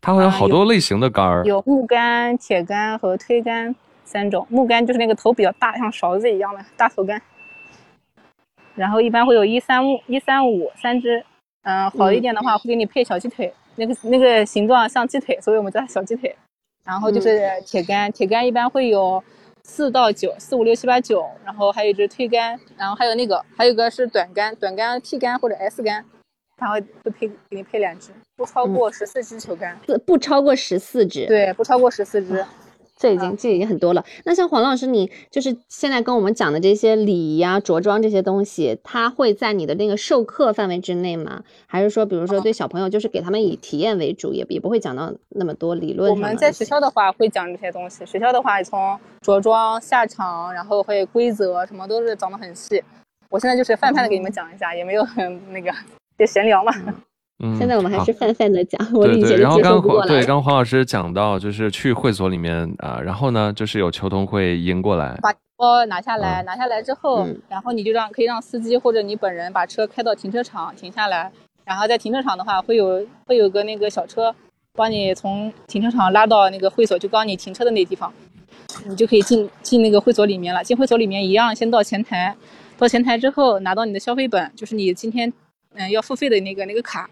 [0.00, 1.44] 它会有啊好多类型的杆儿。
[1.44, 4.46] 有木杆、铁杆和推杆三种。
[4.48, 7.20] 木杆就是那个头比较大，像勺子一样的大头杆。
[8.76, 11.24] 然后一般会有一三五、一三五三只，
[11.62, 16.32] 嗯，好一点的话会给你配小鸡腿，那个那个形状像鸡腿，所以我们叫它小鸡腿。
[16.84, 19.20] 然后就是铁杆，铁杆一般会有
[19.68, 26.04] 四到九，四五六七八九，然后还有一只推杆，然后还有那个，还有一个是短杆，短杆 T 杆或者 S 杆，
[26.58, 29.76] 然后会配给你配两只，不超过十四支球杆。
[29.84, 31.26] 不不超过十四只。
[31.26, 32.46] 对，不超过十四支。
[32.96, 34.04] 这已经这已经很多了。
[34.24, 41.42] 那像黄老师，你就是现在跟我们讲的这些礼仪啊、着装这些东西，它会在你的那个授课范围之内吗？
[41.66, 52.82] 还是说，比如说对小朋友，就是给他们以体验为主，也也不会讲到那么多理论我们在学校的话会讲这些东西，学校的话从着装、下场，然后会规则什么都是讲得很细。
[53.28, 55.70] 我现在就是泛泛的给你们讲一下，也没有很那个，
[56.16, 56.72] 就闲聊嘛。
[56.86, 56.94] 嗯，
[57.58, 60.24] 现在我们还是泛泛的讲，我理对对，然后解接受刚黄对不过来。
[60.24, 71.30] 刚黄老师讲到，就是去会所里面啊、然后呢，就是有球童会迎过来，把包拿下来，嗯拿下来之后，嗯然后你就让可以让司机或者你本人把车开到停车场停下来，
[71.64, 74.34] 然后在停车场的话会有会有个那个小车，
[74.72, 78.10] 帮你从停车场拉到那个会所，就刚刚你停车的那地方，
[78.86, 80.64] 你就可以进进那个会所里面了。
[80.64, 82.34] 进会所里面一样，先到前台，
[82.78, 85.30] 到前台之后拿到你的消费本，就是你今天
[85.74, 87.08] 嗯要付费的那个那个卡，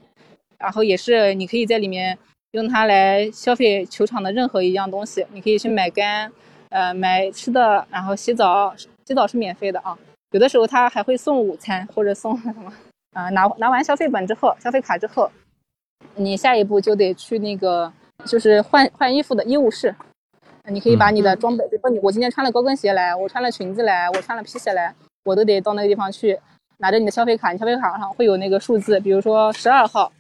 [0.65, 2.19] 然后也是你可以在里面
[2.53, 6.33] 用它来消费球场的任何一样东西，你可以去买杆。
[6.71, 8.75] 呃，买吃的，然后洗澡，
[9.05, 9.97] 洗澡是免费的啊。
[10.33, 12.73] 有的时候他还会送午餐或者送什么，
[13.13, 15.31] 啊、拿拿完消费本之后，消费卡之后，
[16.17, 17.93] 你下一步就得去那个
[18.25, 19.95] 就是换换衣服的医务室，
[20.65, 26.37] 呃你可以把你的装备，比如说你我今天穿了高跟鞋来，我穿了裙子来，我穿了皮鞋来，我都得到那个地方去，
[26.79, 30.11] 拿着你的消费卡，你消费卡上会有那个数字，比如说十二号，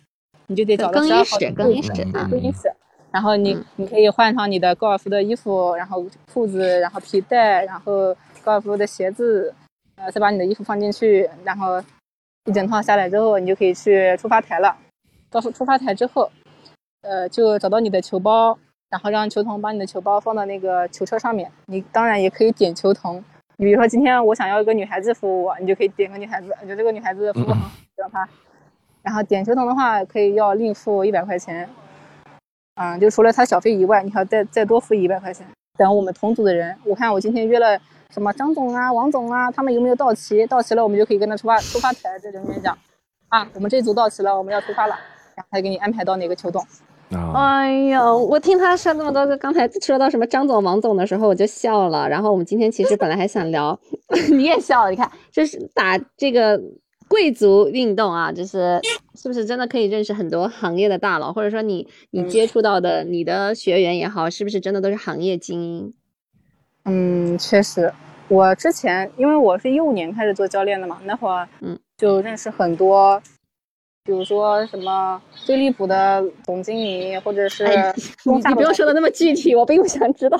[0.46, 1.92] 你就得找到更衣室更衣室
[2.30, 2.72] 更衣室。
[3.10, 9.54] 然后你你可以换上你的高尔夫的衣服，然后裤子，然后皮带，然后高尔夫的鞋子，
[9.94, 11.80] 呃，再把你的衣服放进去，然后
[12.46, 14.76] 一整套下来之后，你就可以去出发台了。
[15.30, 16.28] 到出出发台之后，
[17.02, 18.58] 呃，就找到你的球包，
[18.90, 21.48] 然后让球童把你的球包放到那个球车上面。
[21.66, 23.22] 你当然也可以点球童，
[23.58, 28.28] 你比如说今天我想要一个女孩子服务我，你就可以点个女孩子，你觉得这个女孩子服务很好，让她。
[29.04, 31.68] 然后点球童的话，可以要另付一百块钱。
[32.76, 35.46] 嗯，就除了他小费以外，你还要再再多付一百块钱。
[35.78, 37.78] 等我们同组的人，我看我今天约了
[38.10, 40.46] 什么张总啊、王总啊，他们有没有到齐？
[40.46, 42.76] 到齐了，我们就可以跟他出发出发台这里面讲，
[43.28, 44.96] 啊，我们这组到齐了，我们要出发了，
[45.36, 46.64] 然后他给你安排到哪个球洞。
[47.10, 52.08] 啊，哎呦，我听他说那么多个，刚才说到什么张总、王总的时候，我就笑了。
[52.08, 53.78] 然后我们今天其实本来还想聊，
[54.32, 54.90] 你也笑了。
[54.90, 56.60] 你看，就是打这个
[57.14, 58.80] 贵族运动啊，就是
[59.14, 65.94] 是不是真的可以认识很多行业的大佬，或者说你你接触到的你的学员也好，是不是真的都是行业精英？
[66.86, 67.92] 嗯，确实，
[68.26, 73.22] 我之前因为我是一五年开始做教练的嘛，那会儿嗯就认识很多，
[74.02, 77.94] 比如说什么飞利浦的总经理，或者是哎，
[78.26, 80.36] 你不用说的那么具体，我并不想知道，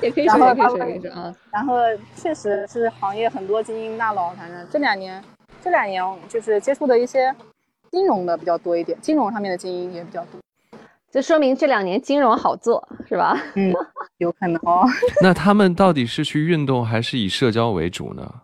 [0.00, 1.34] 也可以说，也可以说，可以说啊。
[1.50, 1.78] 然后
[2.14, 5.20] 确实是行业很多精英大佬，反正这两年
[5.60, 7.34] 这两年就是接触的一些
[7.90, 10.40] 金融的比较多一点，金融上面的精英也比较多。
[11.10, 13.38] 这说明这两年金融好做，是吧？
[13.54, 13.70] 嗯，
[14.16, 14.86] 有可能哦。
[15.20, 18.34] 那他们到底是去运动还是以社交为主呢？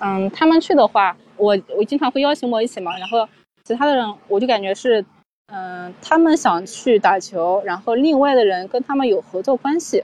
[0.00, 3.28] 嗯，他们去的话，我我经常会邀请我一起嘛，然后
[3.64, 5.04] 其他的人我就感觉是，
[5.48, 10.02] 嗯，他们想去打球，然后另外的人跟他们有合作关系，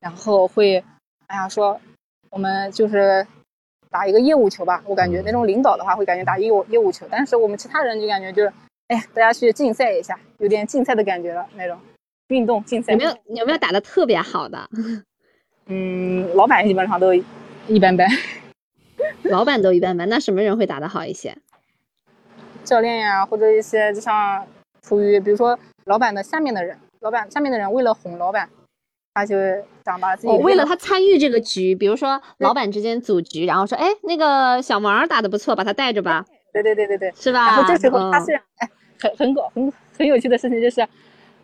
[0.00, 0.82] 然后会，
[1.28, 1.80] 哎呀说，
[2.30, 3.24] 我们就是
[3.90, 8.52] 打一个业务球吧，我感觉那种领导的话会感觉打业务业务球，但是我们其他人就感觉就是，
[8.88, 11.76] 哎呀，大家去竞赛一下，有点竞赛的感觉了那种，
[12.28, 12.92] 运动竞赛。
[12.92, 14.68] 有没有有没有打的特别好的？
[15.66, 18.06] 嗯，老板基本上都一般般。
[19.24, 21.36] 老板都一般般，那什么人会打的好一些？
[22.64, 24.46] 教练呀，或者一些就像
[24.82, 28.48] 处于比如说老板的下面的人，老板下面的人为了哄老板，
[29.14, 29.36] 他就
[29.90, 37.46] 想把自己哦，为了他参与这个局，比如说老板之间组局，然后说，哎，那个小王打的不错，把他带着吧，对对对对对，是吧？
[37.46, 38.68] 然后这时候他嗯虽然哎
[39.00, 40.86] 很很搞很很有趣的事情就是，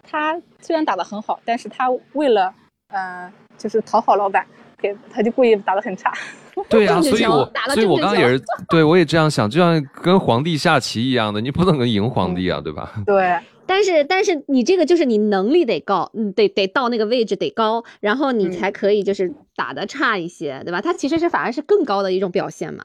[0.09, 2.52] 他虽然打的很好，但是他为了
[2.88, 4.46] 呃就是讨好老板，
[4.78, 6.12] 给他就故意打的很差。
[6.70, 12.92] 对呀、 所以我所以我刚刚也是，对我也这样想，就像跟皇帝下棋一样的，你不能赢皇帝啊，对吧？
[13.04, 20.81] 对，但是但是你这个就是你能力得高，嗯，得得到那个位置得高，然后你嗯才可以就是打的差一些，对吧？
[20.81, 22.85] 它其实是反而是更高的一种表现嘛。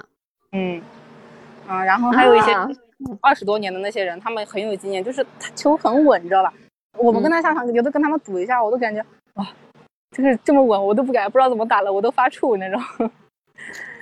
[0.51, 0.81] 嗯，
[1.67, 2.67] 啊，然后还有一些啊
[3.21, 6.53] 二十多年的那些人，他们很有经验，就是他球很稳，你知道吧？
[6.97, 9.03] 我们跟他下场，有的跟他们赌一下，我都感觉
[9.35, 9.47] 哇，
[10.11, 12.81] 这个这么稳，我都不敢，不知道怎么打了，我都发怵那种。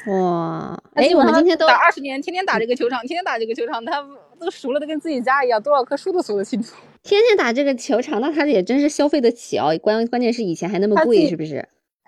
[0.07, 4.01] 哇，哎，我们今天都打二十年，天天打这个球场，天天打这个球场，他
[4.39, 6.75] 都熟了，都跟自己家一样，多少棵树都数得清楚。
[7.03, 9.77] 天天打这个球场，那他也真是消费得起哦。
[9.81, 11.57] 关关键是以前还那么贵，是不是？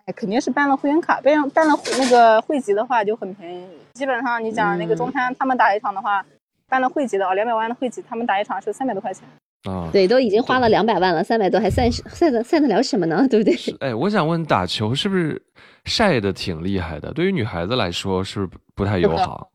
[0.05, 3.67] 哎，肯定是办了会员卡，办办了那个会籍的话就很便宜。
[3.93, 6.25] 基本上你讲那个嗯中山他们打一场的话，
[6.67, 9.23] 办了会籍的哦，两百万的会籍，他们打一场是三百多块钱。
[9.69, 13.25] 啊，对，都已经花了两百万了，三百多还算是算得算得了什么呢？
[13.29, 13.55] 对不对？
[13.55, 15.39] 是哎，我想问，打球是不是
[15.85, 17.13] 晒的挺厉害的？
[17.13, 19.50] 对于女孩子来说，是不是不太友好？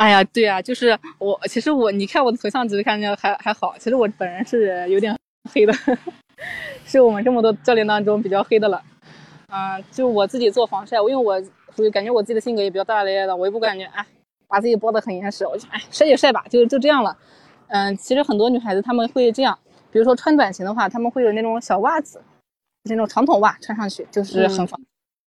[0.00, 5.14] 哎呀，对啊，就是我，其实我，你看我的头像，只是看着还还好，其实我本人是有点
[5.52, 5.74] 黑的，
[6.86, 8.82] 是我们这么多教练当中比较黑的了。
[9.52, 11.38] 嗯，就我自己做防晒，因为我
[11.76, 14.06] 属于感觉我自己的性格也比较大咧咧的，我也不感觉哎，
[14.48, 17.14] 把自己包得很严实，我就哎晒就晒吧，就就这样了。
[17.68, 19.58] 嗯，其实很多女孩子她们会这样，
[19.92, 22.18] 比如说穿短裙的话，她们会有那种小袜子，
[22.84, 24.80] 就是那种长筒袜穿上去，就是很防。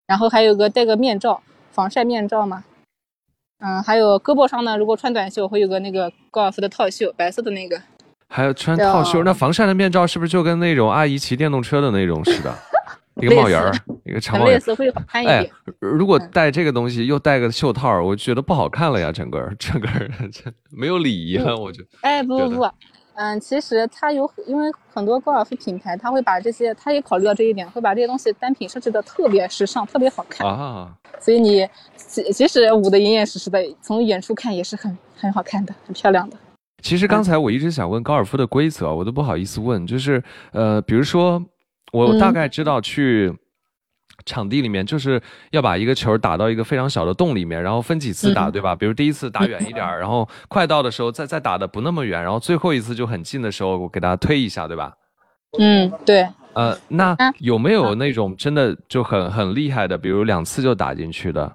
[0.06, 2.64] 然后还有个戴个面罩，防晒面罩嘛。
[3.60, 7.80] 嗯，还有胳膊上呢，如果穿短袖会有个那个高尔夫的套袖，白色的那个。
[8.28, 12.54] 还有穿套袖，哦那防晒的面罩是不是就跟那种阿姨骑电动车的那种似的？
[13.16, 13.74] 一个帽檐儿，
[14.06, 14.60] 一个长帽檐儿。
[14.60, 21.88] 很类似，会好看一哎。，如果戴这个东西又戴个袖套，我觉得不好看了呀，整个儿整个儿 这没有礼仪了，我觉得。
[22.02, 22.70] 哎，不不不，
[23.22, 30.48] 嗯，其实它有，因为很多高尔夫品牌，它会把这些，它也考虑到这一点，会把这些东西单品设计的特别时尚，特别好看。
[30.48, 36.38] 啊，所以你即即使舞的严严实实的，从远处看也是很很好看的，很漂亮的。
[36.82, 41.44] 其实刚才我一直想问高尔夫的规则，我都不好意思问，就是呃，比如说
[41.92, 43.38] 我大嗯概知道去
[44.30, 48.76] 场地里面就是要把一个球打到一个非常小的洞里面，然后分几次打，嗯对吧？
[48.76, 54.94] 比如第一次打远一点儿，然后快到的时候再再打的不那么远，然后最后一次就很近的时候，我给大家推一下，对吧？
[55.58, 61.52] 嗯，对，呃，那啊有没有那种真的就很很厉害的，比如两次就打进去的？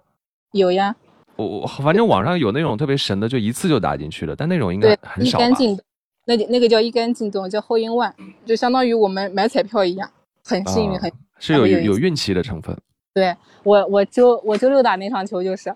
[0.53, 0.95] 有呀，
[1.37, 5.55] 我我反正网上有那种特别神的，就一次就打进去的，但那种应该很少吧杆？
[5.55, 5.79] 进，
[6.27, 8.13] 那那个叫一杆进洞，叫后阴万，
[8.45, 10.11] 就相当于我们买彩票一样，
[10.45, 12.77] 很幸运，啊很是有有有运气的成分。
[13.13, 15.75] 对我，我周我周六打那场球就是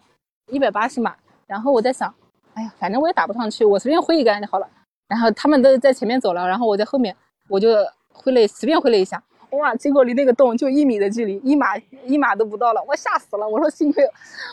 [0.48, 1.14] 一百八十码，
[1.46, 2.12] 然后我在想，
[2.54, 4.68] 哎呀，反正我也打不上去，我随便挥一杆就好了。
[5.08, 7.16] 然后他们都在前面走了，然后我在后面，
[7.48, 7.68] 我就
[8.12, 13.48] 挥了随便挥了一下，哇，结果离那个洞就一米的距离，一码一码都不到了，我吓死了。
[13.48, 14.04] 我说幸亏，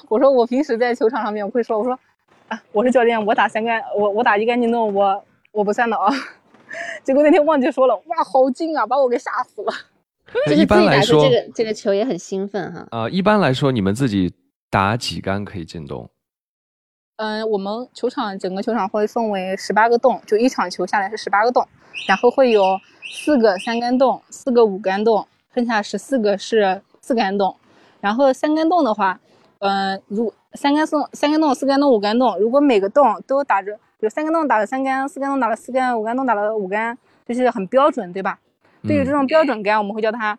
[0.08, 2.00] 我说我平时在球场上面我会说，我说
[2.48, 6.10] 啊，我是教练，我打三杆，我我打一杆进洞，我我不算的啊。
[7.04, 9.72] 结果那天忘记说了，哇，好近啊，把我给吓死了。
[10.34, 12.88] 就是自一般来说己打出这，个这个球也很兴奋哈。
[12.92, 14.34] 啊，一般来说，你们自己
[14.70, 16.10] 打几杆可以进洞？
[17.18, 21.66] 嗯，我们球场整个球场会分为十八个洞，就一场球下来是十八个洞，
[22.08, 22.78] 然后会有
[23.10, 27.56] 四个三杆洞，四个五杆洞，剩下十四个是四杆洞。
[28.02, 29.20] 然后三杆洞的话，
[29.60, 38.38] 嗯，如三杆洞、三杆洞、四杆洞、五杆洞，如果每个洞都打着，比如三杆洞打了三杆，四杆洞打了四杆，五杆洞打了五杆，就是很标准，对吧？
[38.88, 40.38] 对于这嗯种标准杆，我们会叫它，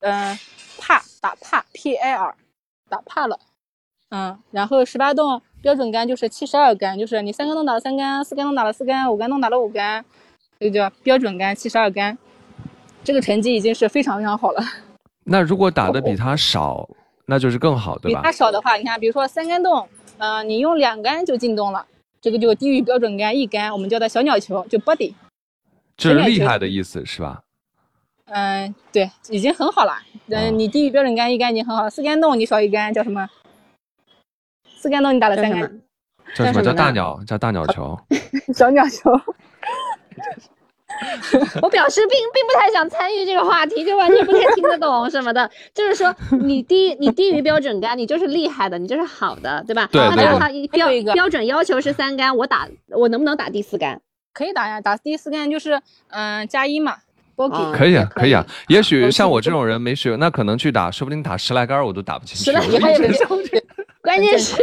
[0.00, 0.38] 嗯、
[0.78, 2.34] 帕打帕 P A R，
[2.88, 3.38] 打帕了。
[4.10, 10.04] 嗯，然后十八洞标准杆就是七十二杆，就是你三杆洞打了三杆，四杆洞打了四杆，五杆洞打了五杆，
[10.60, 12.16] 这就叫标准杆七十二杆。
[13.02, 14.62] 这个成绩已经是非常非常好了。
[15.24, 16.88] 那如果打的 比他少，
[17.26, 18.32] 那就是更好，对吧比它？
[18.32, 21.84] 少的话，你看，比如说三杆洞，嗯、你用两杆就进洞了，
[22.20, 25.12] 这个就低于标准杆一杆，我们叫它小鸟球，就 body。
[25.96, 27.42] 这是厉害的意思，是吧？
[28.26, 29.94] 嗯，对，已经很好了。
[30.28, 31.90] 嗯、啊你低于标准杆一杆已经很好了。
[31.90, 33.28] 四杆洞你少一杆叫什么？
[34.78, 35.60] 四杆洞你打了三杆，？
[36.34, 37.20] 叫什么叫什么叫大鸟？
[37.26, 37.98] 叫大鸟球？
[38.54, 39.10] 小鸟球。
[41.60, 45.50] 我表示并并不太想参与这个话题，就完全不太听得懂什么的。
[45.74, 49.86] 就是说，你低你低于标准杆，你就是厉害的，你就是好的，对吧？
[49.92, 54.00] 对那如果对对他标一个标准要求是三杆，我打我能不能打第四杆？
[54.32, 56.96] 可以打呀，打第四杆就是嗯、加一嘛
[57.36, 58.44] 嗯可以啊，可可以啊。
[58.68, 62.44] 也许像我这种人没学，那可能去打，说不定打十来杆我都打不进去。
[62.44, 62.98] 十来杆还有？
[64.02, 64.54] 关键是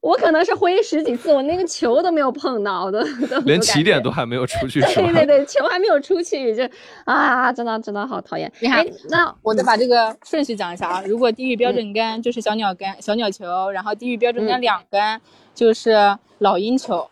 [0.00, 6.62] 我可能是挥十几次，我那个球都没有碰到，都都连起点都还没有出去，对对对，球还没有出去，就
[7.06, 8.52] 啊，真的真的好讨厌。
[8.60, 11.02] 你看哎，那我再把这个顺序讲一下啊。
[11.06, 15.18] 如果低于标准杆就是小鸟杆、小鸟球，然后低于标准杆嗯两杆
[15.54, 17.08] 就是老鹰球，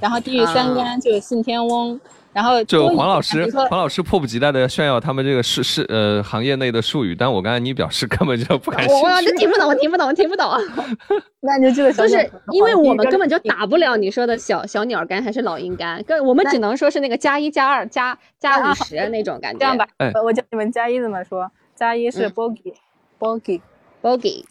[0.00, 2.00] 然后低于三杆就是信天翁，
[2.32, 9.34] 然后就黄老师黄老师迫不及待的炫耀他们这个是是呃行业内的术语，但我刚才你表示根本就不感兴我我就。
[9.36, 10.46] 听不懂，我听不懂，我听不懂。
[11.40, 19.58] 那你就记得小就是因为我们根本就打不了你说的小小鸟干还是老鹰干，跟我们只能说是那个加一加二加加啊五十那种感觉。
[19.58, 19.88] 这样吧，
[20.22, 24.44] 我教你们加一怎么说，加一是嗯 bogey，bogey，，bogey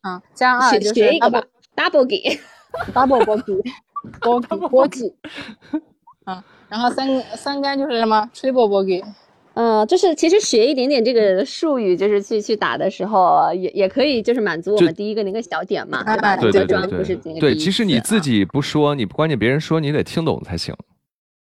[0.00, 1.42] 啊，加二学就是学一个吧
[6.72, 9.04] 然后三三杆就是什么 triple bogey，
[9.52, 16.36] 嗯，就是其实学一点点这个术语，就是去去打的时候，也也可以就是满足我们第一个那个小点嘛，哎对吧？
[16.36, 20.74] 对对对不是那个对对，其实你自己不说，你关键别人说你得听懂才行。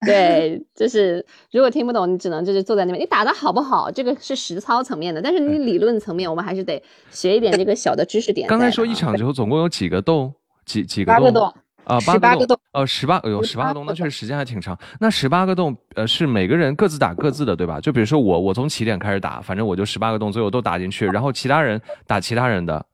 [0.06, 3.02] 对， 就是如果听不懂，你只能就是坐在那边。
[3.02, 8.50] 你打的好不好，这个是实操层面的，但是你理论层面，我们还是得学一点这个小的知识点。
[8.50, 10.34] 刚才说一场球总共有几个洞？
[10.66, 11.54] 几几个洞八个洞？
[11.86, 14.78] 啊，18八个洞哦，十八，有十八个洞，那确实时间还挺长。
[15.00, 17.80] 那十八个洞，呃，是每个人各自打各自的，对吧？
[17.80, 22.86] 就比如说我，我从起点开始打，反正我就十八个洞，最后都打进去，然后其他人打其他人的。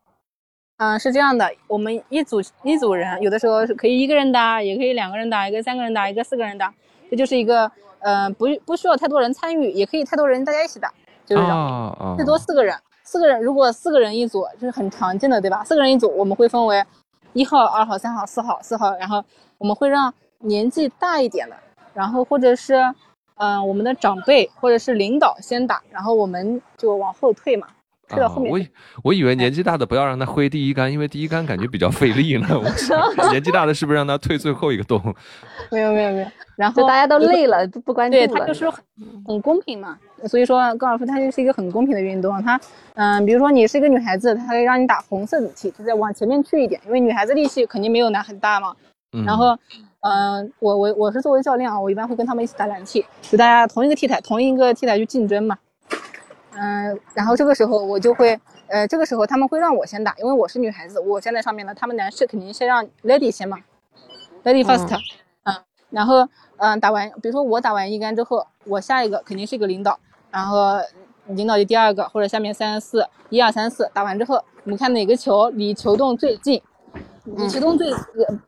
[0.77, 6.73] 嗯，是这样的，我们一组一组人，有的时候是可以一个人打，也可以两个人打，一个三个人打，一个四个人打，
[7.11, 7.69] 这就是一个
[7.99, 10.89] 呃不不需要太多人参与，也可以太多人大家一起打，
[11.25, 12.15] 就是这样。
[12.15, 12.73] 最多四个人，
[13.03, 15.63] 四个人如果四个人一组，这是很常见的，对吧？
[15.65, 16.81] 四个人一组，我们会分为
[17.33, 19.23] 一号、二号、三号、四号、四号，然后
[19.57, 21.55] 我们会让年纪大一点的，
[21.93, 22.75] 然后或者是
[23.41, 27.67] 嗯、我们的长辈或者是领导先打，然后我们就往后退嘛，
[28.17, 28.51] 啊后面。
[28.51, 28.67] 我以
[29.03, 32.47] 我以为年纪大的不要让他挥第一杆，因为第一杆感觉比较费力呢。
[32.57, 35.01] 我想年纪大的是不是让他退最后一个洞？
[35.71, 38.39] 没有没有没有，然后大家都累了，不不关注对，了。
[38.39, 38.83] 它就是很
[39.25, 39.97] 很公平嘛。
[40.27, 42.41] 所以说高尔夫它就是一个很公平的运动。
[42.43, 42.59] 它，
[42.95, 48.75] 嗯、比如说你是一个女孩子，它可以让你打红色的题，就再往前面去一点，因为女孩子力气肯定没有男很大嘛。
[49.13, 49.57] 嗯，然后，
[50.01, 55.57] 嗯、我我我是作为教练啊，我一般会跟他们一起打蓝 T，就大家同一个 T 台，同一个 T 台去竞争嘛。
[56.55, 63.57] 嗯、然后这个时候我就会，呃，这个时候他们会让我先打，因为我是女孩子，我站在上面了，他们男士肯定先让 lady 先嘛
[64.43, 64.87] ，lady first，
[65.43, 65.55] 嗯
[65.89, 66.27] 然后
[66.57, 69.97] 嗯、打完，比如说我打完一杆之后，我下一个肯定是一个领导，
[70.31, 70.77] 然后
[71.27, 76.61] 领导就第二个或者下面三四一二三四打完之后，我们看哪个球离球洞最近，
[77.23, 77.99] 离球洞最、呃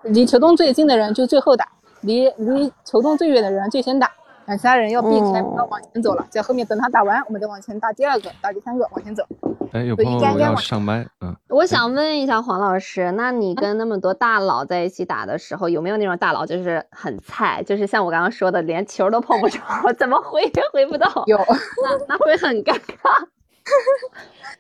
[0.04, 1.68] 离球洞最近的人就最后打，
[2.02, 4.12] 离离球洞最远的人最先打。
[4.46, 9.24] 然后其他人要避开，不要往前走了，在后面等他打完，我们再往前打第二个，打第三个，往前走。
[9.72, 19.60] 哎，有对朋友要应该该往上麦，嗯，我想问一下黄老师，那你跟那么多大佬在一起打的时候，有没有那种大佬就是很菜，就是像我刚刚说的，连球都碰不着，
[19.98, 23.26] 怎么回也回不到，有，那那会很尴尬。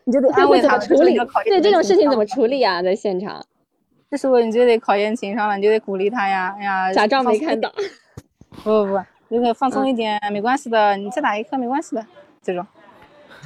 [0.05, 1.17] 你就得安慰他，怎么处理？
[1.45, 2.45] 对这种事情怎么处？
[2.45, 2.82] 理啊？
[2.82, 3.43] 在现场
[4.09, 7.59] 这时候你就得考验情商了，你就得鼓励他呀，哎呀，假装没看。
[7.59, 7.69] 到。
[8.63, 9.01] 不不不，
[9.32, 12.05] 就得放松一点，没关系的，你再打一颗没关系的，
[12.43, 12.65] 这种。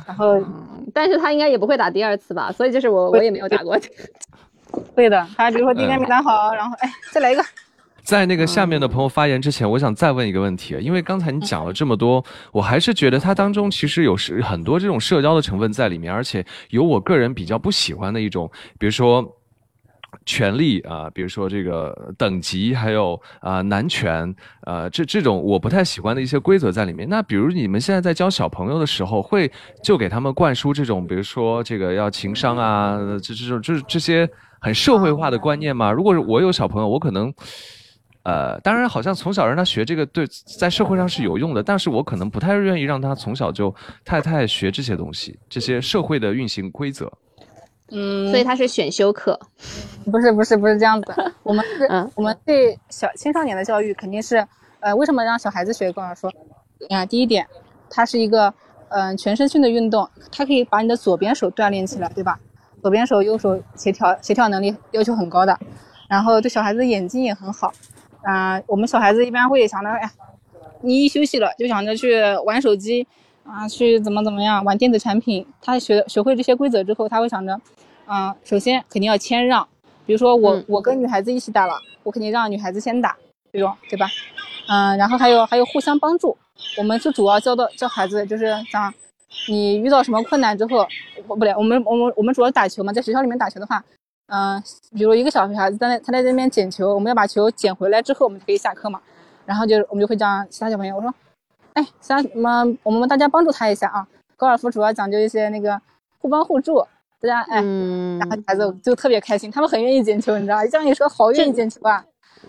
[0.05, 2.51] 然后嗯但是他应该也不会打第二次吧？
[2.51, 3.79] 所以就是我我也没有打过。
[4.93, 7.43] 会的，他比如说第一杆没打好，然后哎再来一个，
[8.03, 19.23] 在那个下面的朋友发言之前，我想再问一个问题，因为刚才你讲了这么多，我还是觉得它当中其实有是很多这种社交的成分在里面，而且有我个人比较不喜欢的一种，比如说。
[20.25, 27.07] 权利啊、比如说这个等级，还有啊、男权，呃，这这种我不太喜欢的一些规则在里面。
[27.09, 29.51] 那比如你们现在在教小朋友的时候，会
[29.83, 34.29] 就给他们灌输这种，比如说这个要情商啊，这这种就是这些
[34.61, 35.91] 很社会化的观念吗？
[35.91, 37.33] 如果是我有小朋友，我可能。
[38.27, 40.25] 呃，当然，好像从小让他学这个，对，
[40.57, 43.71] 在社会上是有用的，但是我可能不太愿意让他从小就
[44.03, 47.07] 太太学这些东西，这些社会的运行规则。
[47.89, 49.39] 嗯，所以它是选修课。
[50.11, 54.47] 不是不是不是这样子的， 我们是、嗯我们对小青少年的教育肯定是，
[54.79, 56.29] 呃，为什么让小孩子学高尔夫？
[56.89, 57.47] 啊，第一点，
[57.89, 58.53] 它是一个
[58.89, 62.39] 嗯、呃全身性的运动，它可以把你的左边手锻炼起来，对吧？
[62.83, 65.57] 左边手、右手协调协调能力要求很高的，
[66.07, 67.73] 然后对小孩子的眼睛也很好。
[68.21, 70.07] 啊、我们小孩子一般会想着，哎，
[70.81, 73.07] 你一休息了就想着去玩手机，
[73.47, 75.45] 啊，去怎么怎么样玩电子产品。
[75.61, 77.59] 他学学会这些规则之后，他会想着，
[78.07, 79.67] 嗯、首先肯定要谦让，
[80.05, 83.15] 比如说我、嗯我跟女孩子一起打了，我肯定让女孩子先打，
[83.53, 84.07] 这种对吧？
[84.67, 86.35] 嗯、然后还有还有互相帮助，
[86.77, 88.91] 我们是主要教的教孩子就是讲，
[89.47, 90.87] 你遇到什么困难之后，
[91.27, 93.83] 不不对，我们我们我们主要打球嘛，在学校里面打球的话，
[94.27, 94.61] 嗯、
[94.95, 98.99] 比如一个小孩子在那他在那边捡球，我们要把球捡回来之后，我们就可以下课嘛。
[99.45, 101.13] 然后就我们就会讲其他小朋友，我说，
[101.75, 104.07] 哎，其他什么我们大家帮助他一下啊。
[104.35, 105.79] 高尔夫主要讲究一些那个
[106.17, 106.85] 互帮互助，
[107.21, 110.65] 大家哎，嗯然后孩子就特别开心，他们很愿意捡球，你知道吧？
[110.67, 112.03] 这样一说，好愿意捡球啊。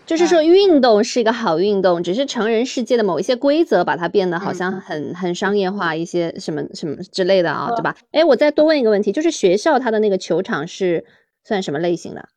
[0.05, 7.97] 就是说，运动是一个好运动，只是成人世界的某一些规则把它变得好像嗯很很商业化，一些什么什么之类的啊，对吧？
[8.13, 11.05] 哎，我再多问一个问题，就是学校它的那个球场是
[11.45, 12.29] 算什么类型的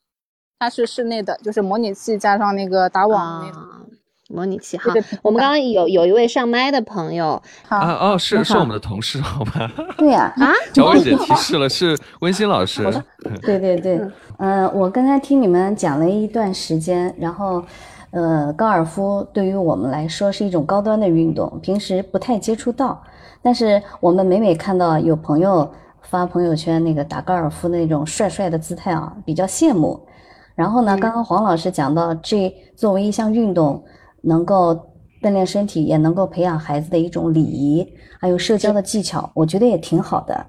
[0.60, 3.62] 它是室内的，就是模拟器加上那个打网那种。
[3.62, 3.82] 啊？
[4.32, 4.80] 模拟器
[5.24, 7.42] 我们刚刚有有一位上麦的朋友。
[7.68, 9.70] 好，啊哦，是是我们的同事，好吧？
[9.98, 12.84] 对呀、啊， 小薇姐提示了，是温馨老师。
[13.42, 14.00] 对对对，
[14.38, 17.64] 呃，我刚才听你们讲了一段时间，然后，
[18.12, 23.02] 呃，高尔夫对于我们来说是一种高端的运动，平时不太接触到，
[23.42, 25.68] 但是我们每每看到有朋友
[26.04, 30.00] 发朋友圈那个打高尔夫那种帅帅的姿态啊，比较羡慕。
[30.54, 33.84] 然后呢，刚刚黄老师讲到，这作为一项运动，
[34.22, 34.74] 能够
[35.22, 37.88] 锻炼身体，也能够培养孩子的一种礼仪，
[38.20, 40.46] 还有社交的技巧，我觉得也挺好的。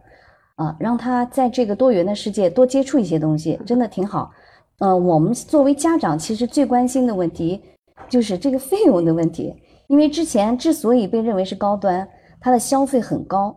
[0.56, 4.30] 啊，让他在这个多元的世界多接触一些东西，真的挺好。
[4.78, 7.60] 呃，我们作为家长，其实最关心的问题
[8.08, 9.54] 就是这个费用的问题，
[9.88, 12.06] 因为之前之所以被认为是高端，
[12.40, 13.56] 它的消费很高。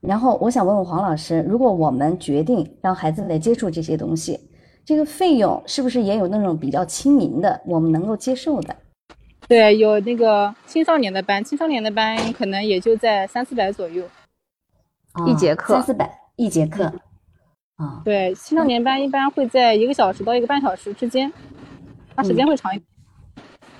[0.00, 4.40] 然后我想问问黄老师，如果我们决定让孩子来接触这些东西，
[4.82, 8.74] 这个费用是不是也有那种比较亲民的，我们能够接受的？
[9.50, 14.08] 对，有那个青少年的班，青少年的班可能也就在三四百左右。
[15.26, 16.84] 一节课三四百一节课，
[17.74, 21.32] 啊，对，青少年班一般会在一个小时到一个半小时之间，
[22.14, 22.86] 它时间会长一点。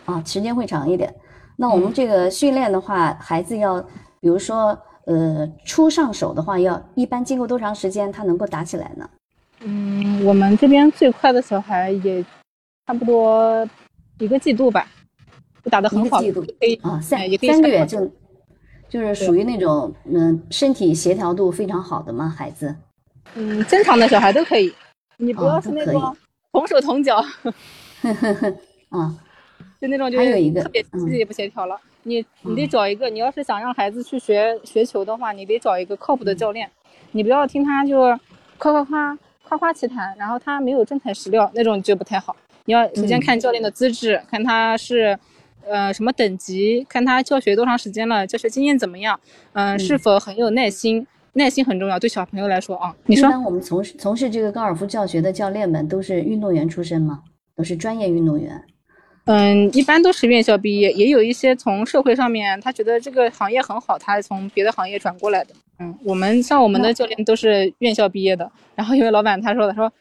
[0.06, 1.14] 啊，时间会长一点。
[1.54, 3.80] 那我们这个训练的话，孩子要，
[4.18, 9.08] 比如说，呃，初上手的话，要一般经过多长时间他能够打起来呢？
[9.60, 12.24] 嗯，我们这边最快的小孩也
[12.88, 13.64] 差不多
[14.18, 14.99] 一个季度吧，就
[15.64, 18.10] 打得很好，一个季度可以啊，哎三三个月就，
[18.88, 22.28] 就是属于那种嗯身体协调度非常好的吗？
[22.28, 22.74] 孩子？
[23.34, 24.72] 嗯，正常的小孩都可以，
[25.18, 26.16] 你不哦要是那种
[26.52, 27.16] 同手同脚，
[28.90, 29.14] 啊，
[29.80, 31.78] 就那种就有一个是特别嗯自己不协调了。
[32.02, 36.68] 你你得嗯找一个，你要是想让孩子去学学球的话，你得找一个靠谱嗯的教练，
[37.12, 38.00] 你不要听他就
[38.56, 42.34] 夸夸夸夸夸其谈，然后他没有真材实料那种就不太好。
[42.64, 45.16] 你要首先嗯看教练的资质，看他是
[45.68, 49.18] 呃什么等级，看他教学多长时间了，教学经验怎么样，
[49.52, 52.94] 嗯、是嗯否很有耐心，耐心很重要，对小朋友来说啊。
[53.06, 57.22] 你一说般我们从事从事这个高尔夫教学的教练们都是运动员出身吗？
[57.56, 58.62] 都是专业运动员？
[59.26, 65.54] 嗯，一般都是院校毕业，也有一些从社会上面他觉得这个行业很好，他从别的行业转过来的。
[65.78, 69.92] 嗯，我们像我们的教练都是院校毕业的，然后因为老板他说的说，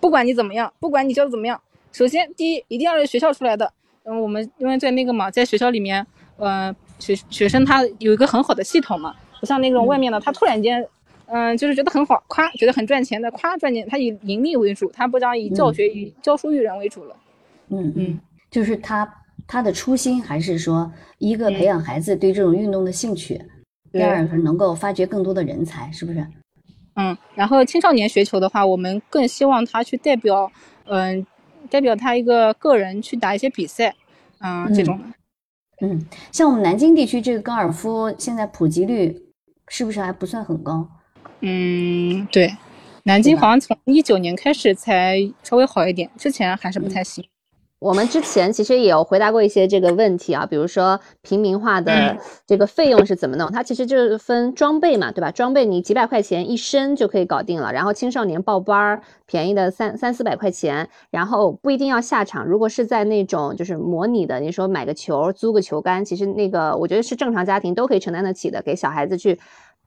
[0.00, 1.60] 不管你怎么样，不管你教的怎么样，
[1.92, 3.70] 首先第一一定要是学校出来的。
[4.04, 6.04] 嗯，我们因为在那个嘛，在学校里面，
[6.36, 10.84] 呃，学学生他有一个很好的系统嘛，不像那种外面的，他突然间，
[11.26, 17.16] 嗯、就是觉得很好，夸觉得很赚钱的，夸赚钱，他以盈利为主，他不讲以教学、以教书育人为主了。
[17.70, 19.08] 嗯嗯，就是他
[19.46, 23.34] 他的初心还是说，一个培养孩子对这种运动的兴趣，
[23.92, 26.26] 第对二是能够发掘更多的人才，是不是？
[26.96, 30.50] 嗯，然后青少年学球的话，我们更希望他去代表，
[30.84, 31.26] 嗯、
[31.70, 33.94] 代表他一个个人去打一些比赛，
[34.40, 35.04] 嗯、这种的。
[35.86, 39.20] 嗯，像我们南京地区这个高尔夫现在普及率
[39.68, 40.88] 是不是还不算很高？
[41.40, 42.54] 嗯，对，
[43.04, 47.24] 南京好像从一九年开始才稍微好一点，之前还是不太行。
[47.82, 53.50] 我们之前其实也有回答过一些这个问题啊，比如说平民化的嗯这个费用是怎么弄？
[53.50, 55.32] 它其实就是分装备嘛，对吧？
[55.32, 62.46] 装备你几百块钱一身就可以搞定了，然后青少年报班儿便宜的三三四百块钱，然后不一定要下场。
[62.46, 69.40] 如果是在那种就是模拟的，你说买个球、租个球杆，其实那个我觉得是正常家庭都可以承担得起的，给小孩子去。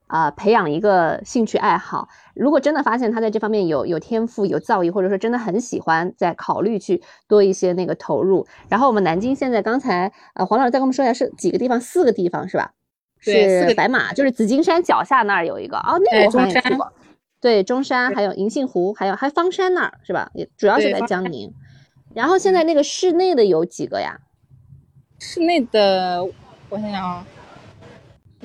[0.08, 2.08] 啊、培养一个兴趣爱好。
[2.34, 8.46] 如果真的发现他在这方面有有天赋、有造诣，或者说真的很喜欢，再考虑去多一些那个投入。
[8.70, 12.72] 然后我们南京现在刚才呃黄老师再跟我们说一下是几个地方，四个地方是吧？
[13.24, 16.94] 对四个是白马，就是紫金山脚下那儿有一个哦，那哎个我好像也去过。
[17.42, 20.30] 对，中山还有银杏湖，还有还有方山那儿是吧？
[20.36, 21.52] 也主要是在江宁。
[22.14, 24.20] 然后现在那个室内的有几个呀？
[25.20, 26.24] 室内的，
[26.70, 27.26] 我想想啊，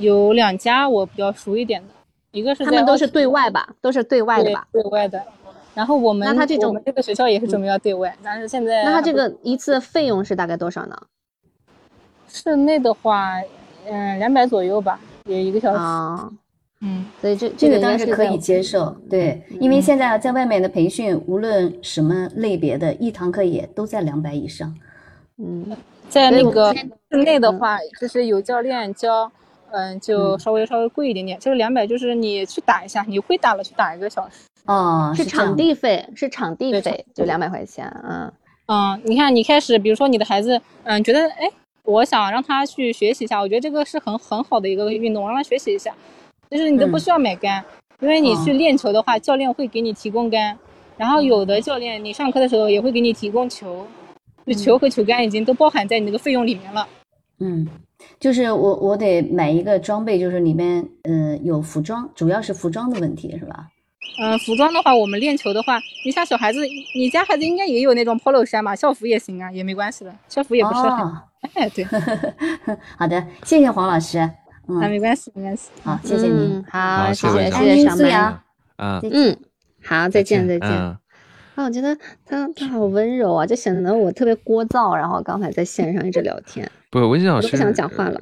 [0.00, 1.88] 有两家我比较熟一点的，
[2.32, 3.68] 一个是他们都是对外吧？
[3.80, 4.66] 都是对外的吧？
[4.72, 5.22] 对外的。
[5.72, 10.96] 然后我们那他这种我们这个学校也是准备要对外，但是现在那他这个一次费用是大概多少呢？
[12.26, 13.40] 室内的话，
[13.86, 15.78] 嗯，两百左右吧，也一个小时。
[15.78, 16.30] 啊，
[16.80, 24.74] 嗯，所以这这个个应该在倒是可以接受，对，因为现在在外面的培训，无论什么类别的，一堂课也都在两百以上。
[25.38, 25.76] 嗯，
[26.08, 29.30] 在那个室内的话，就是有教练教，
[29.72, 31.38] 嗯，就嗯稍微稍微贵一点点。
[31.40, 34.36] 这个两百就是你去打一下，你会打了去打一个小时。
[34.66, 38.32] 哦，是场地费，是场地对费，就两百块钱啊。
[38.66, 41.50] 嗯，你看你开始，比如说你的孩子，嗯，觉得哎，
[41.82, 45.92] 我想让他去学习一下，我觉得这个是很很好的一个运动，让他学习一下，
[46.50, 47.64] 就是你都不嗯需要买杆，
[48.00, 50.56] 因为你去哦练球的话，教练会给你提供杆，
[50.96, 53.86] 然后有的教练你上课的时候也会给你提供球，
[54.46, 56.86] 就球和球杆已经都包含在你那个费用里面了。
[57.40, 57.66] 嗯，
[58.18, 63.66] 就是我我得买一个装备，就是里面嗯、呃有服装，主要是服装的问题是吧？
[64.20, 66.60] 嗯，服装的话，我们练球的话，你像小孩子，
[66.94, 71.22] 你家孩子应该也有那种 polo 衫嘛，校服也行啊，也没关系的，校服也不是很，哦，
[71.54, 71.84] 哎，对，
[72.98, 74.18] 好的，谢谢黄老师。
[74.18, 74.34] 啊，
[74.68, 75.70] 嗯，没关系，没关系。
[75.82, 76.56] 好，谢谢您。
[76.56, 77.96] 嗯好，谢谢谢谢小麦。
[77.96, 78.42] 苏阳
[78.76, 79.36] 啊，嗯，
[79.82, 80.68] 好，再见再见。
[80.70, 80.96] 嗯
[81.60, 84.96] 啊，我觉得他他好温柔啊，就显得我特别聒噪。
[84.96, 88.20] 然后刚才在线上一直聊天，不，文心老师不想讲话了。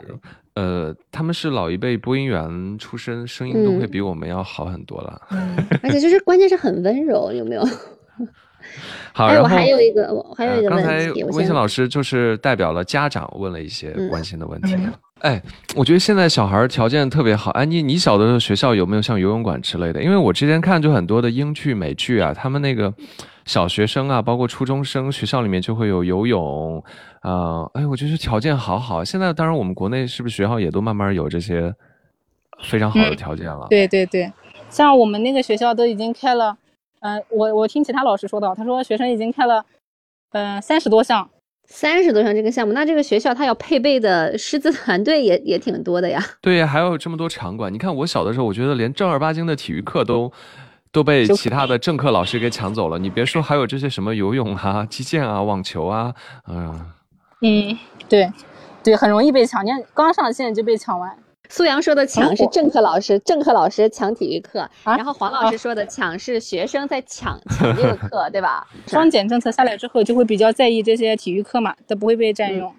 [0.55, 5.23] 呃，他们是老一辈播音员出身，声音都会嗯比我们要好很多了。
[5.83, 7.63] 而且就是关键是很温柔，有没有？
[9.13, 14.77] 好，哎，然后我还有一个，我还有一个呃、刚才问题，刚才温馨老师就是代表了家长问了一些嗯关心的问题。
[15.21, 15.43] 哎，
[15.75, 17.51] 我觉得现在小孩儿条件特别好。
[17.51, 20.01] 安妮，你小的时候学校有没有像游泳馆之类的？
[20.01, 22.95] 因为我之前看就很多的英剧、美剧啊，他们那个
[23.45, 26.83] 小学生啊，包括初中生，学校里面就会有游泳。
[27.23, 29.05] 啊、哎，我觉得条件好好。
[29.05, 31.75] 现在当然我们国内是不是学校也都慢慢有这些
[32.63, 33.67] 非常好的嗯条件了？
[33.69, 34.33] 对对对，
[34.71, 36.57] 像我们那个学校都已经开了，
[37.01, 39.65] 嗯、我我听其他老师说的，他说学生已经开了，
[40.33, 41.29] 呃、三十多项。
[41.71, 46.19] 三十多项这个项目，那这个学校它要配备的师资团队也也挺多的呀。
[46.41, 47.71] 对呀，还有这么多场馆。
[47.71, 50.33] 你看我小的时候，我觉得连正儿八经的体育课都
[50.91, 52.99] 都被其他的正课老师给抢走了。
[52.99, 56.15] 你别说还有这些什么游泳啊、击剑啊、网球啊，
[56.49, 56.91] 嗯、
[57.43, 57.79] 嗯，
[58.09, 58.33] 对，
[58.83, 61.15] 对，很容易被抢，你看刚上线就被抢完。
[61.49, 68.67] 苏阳说的抢是政课老师，政课老师抢体育课，啊然后黄老师说的抢是学生在抢抢这个 课，对吧？
[68.87, 72.73] 双减政策下来之后，就会比较在意这些体育课嘛，都不会被占用，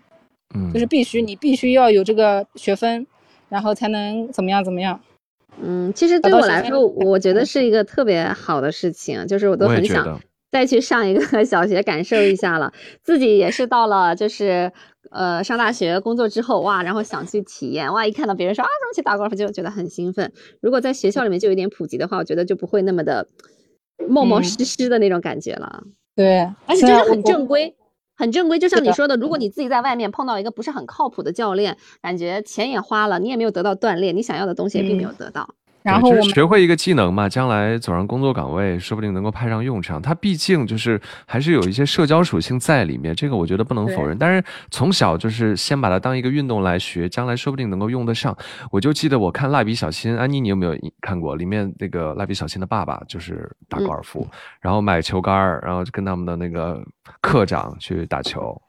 [0.56, 3.06] 嗯，就是必须你必须要有这个学分，
[3.50, 5.00] 然后才能怎么样怎么样。
[5.62, 12.72] 嗯，其实对我来说，我觉得是一个特别好的事情，就是我都很想再去上一个 小学感受一下了。
[13.04, 14.72] 自己也是到了就是
[15.12, 20.32] 呃上大学工作之后，哇，然后想去体验，哇，一看到别人说啊怎么去打高尔夫，就觉得很兴奋。
[20.62, 23.28] 如果在学校里面就有点普及的话，我觉得就不会那么的
[24.08, 25.84] 冒冒嗯失失的那种感觉了。
[26.16, 27.76] 对，而且就是很正规，
[28.18, 28.60] 很正规。
[28.60, 35.56] 就像你说的，如果你自己在外面碰到一个不是很靠谱的教练，感觉钱也花了，你也没有得到锻炼，你想要的东西也并没有得到。
[35.82, 40.02] 然后我们学会一个技能嘛，将来走上工作岗位，说不定能够派上用场。
[40.02, 44.18] 它毕竟就是还是有一些社交属性在里面，这个我觉得不能否认。
[44.18, 48.38] 但是从小就是先把它当一个运动来学，将来说不定能够用得上。
[48.72, 51.36] 我就记得我看蜡笔小新，安妮你有没有看过？
[51.36, 54.28] 里面那个蜡笔小新的爸爸就是打高尔夫，
[54.60, 56.84] 然后买球杆儿，然后就跟他们的那个
[57.22, 58.62] 课长去打球。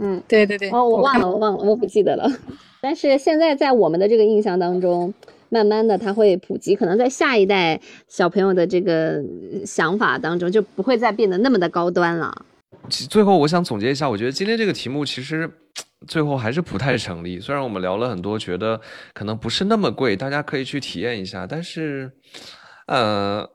[0.00, 2.26] 嗯，对对对，哦，我忘了，我忘了，我不记得了。
[2.80, 5.12] 但是现在在我们的这个印象当中，
[5.48, 9.22] 慢慢的它会普及，可能在下一代小朋友的这个
[9.52, 12.44] 呃想法当中，就不会再变得那么的高端了。
[12.88, 15.50] 其最后我想总结一下，我觉得今天这个题目其实
[16.06, 17.40] 最后还是不太成立。
[17.40, 18.80] 虽然我们聊了很多，觉得
[19.12, 22.10] 可能不是那么贵，大家可以去体验一下，但是，
[22.86, 23.46] 呃，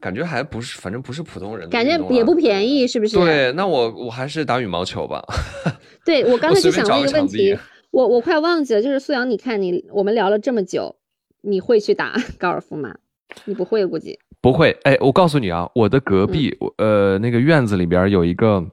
[0.00, 3.16] 感觉还不是，反正不是普通人的感觉也不便宜，是不是？
[3.16, 5.22] 对，那我我还是打羽毛球吧。
[6.04, 7.56] 对我刚才就想问一个问题，
[7.90, 10.94] 我我快忘记了，就是苏阳，你看你我们聊了这么久，
[11.42, 12.94] 你会去打 高尔夫吗？
[13.44, 14.18] 你不会估计。
[14.40, 18.64] 不会，哎，我告诉你啊，我的隔壁，我呃，那个院子里边有一个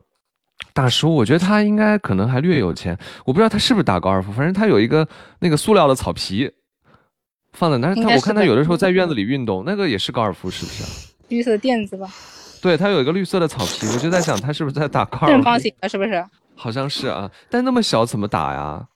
[0.73, 5.07] 大叔，我觉得他应该可能还略有钱，我不知道他是不是打高尔夫，反正他有一个
[5.39, 6.51] 那个塑料的草皮
[7.53, 10.89] 放在那儿，他我看他有的时候在院子里运动，那个也是高尔夫，是不是啊？
[11.29, 12.09] 绿色垫子吧，
[12.61, 15.31] 对，他有一个绿色的草皮，我就在想他是不是在打高尔夫？
[15.33, 16.25] 正方形的，是不是？
[16.55, 18.87] 好像是啊，但那么小怎么打呀？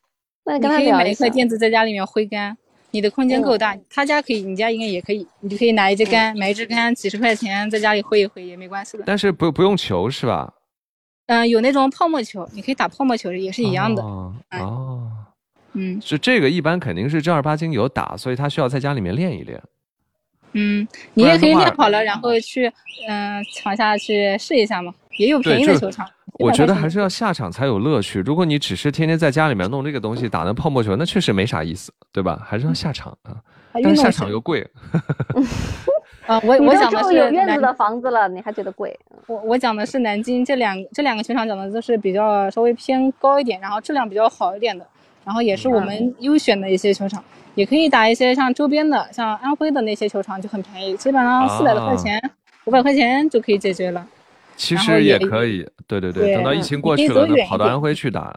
[0.45, 1.11] 那你跟他你可以买聊。
[1.11, 2.57] 一块垫子在家里面挥杆，
[2.93, 9.03] 你的空间够大，他家可以，你家应该也可以，你就可以拿一支杆，买一支杆几十块钱，在家里挥一挥也没关系的。
[9.07, 10.53] 但是不不用球是吧？
[11.25, 14.03] 嗯、有那种泡沫球，你可以打泡沫球，也是一样的。
[14.03, 15.09] 哦，哎哦
[15.73, 19.59] 嗯，就这个一般肯定是正儿八经有打，所以他需要在家里面练一练。
[20.51, 22.71] 嗯，你也可以练好了，然后去
[23.07, 26.07] 嗯、场下去试一下嘛，也有便宜的球场。
[26.39, 28.19] 我觉得100块钱还是要下场才有乐趣。
[28.21, 32.41] 如果你只是天天在家里面弄这个东西打那泡沫球，那确实没啥意思，对吧？
[32.45, 33.31] 还是要下场啊。
[33.71, 34.61] 啊但下场又贵，
[36.27, 38.95] 啊，我我讲的是有院子的房子了，你还觉得贵？
[39.25, 44.85] 我我讲的是南京这两这两个球场讲的都是比较稍微偏高一点，然后质量比较好一点的，
[45.25, 47.23] 然后也是我嗯们优选的一些球场，
[47.55, 52.31] 也可以打一些像周边的，像安徽的那些球场就很便宜，基本上四百多块啊钱、
[52.65, 54.05] 五百块钱就可以解决了。
[54.55, 55.67] 其实也也可以。
[55.87, 58.33] 对对对，对等到疫情过去了，跑到安徽去打。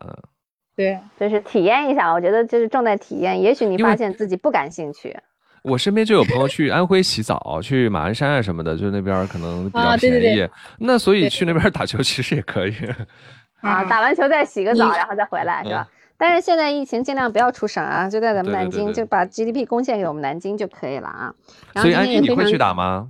[0.77, 3.41] 对，就是体验一下，我觉得就是重在体验。
[3.41, 5.17] 也许你发现自己不感兴趣，
[5.63, 10.21] 我身边就有朋友去安徽洗澡，去马鞍山啊什么的，就那边可能比较便宜。
[10.21, 12.75] 对对那所以去那边打球其实也可以。
[13.63, 15.93] 啊，嗯打完球再洗个澡，然后再回来，是吧嗯？
[16.19, 21.33] 但是现在疫情尽量不要出省啊，就在咱们南京，对对就把 GDP 贡献给我们南京就可以了啊。
[21.73, 23.09] 然后所以安今天也非常徽你会去打吗？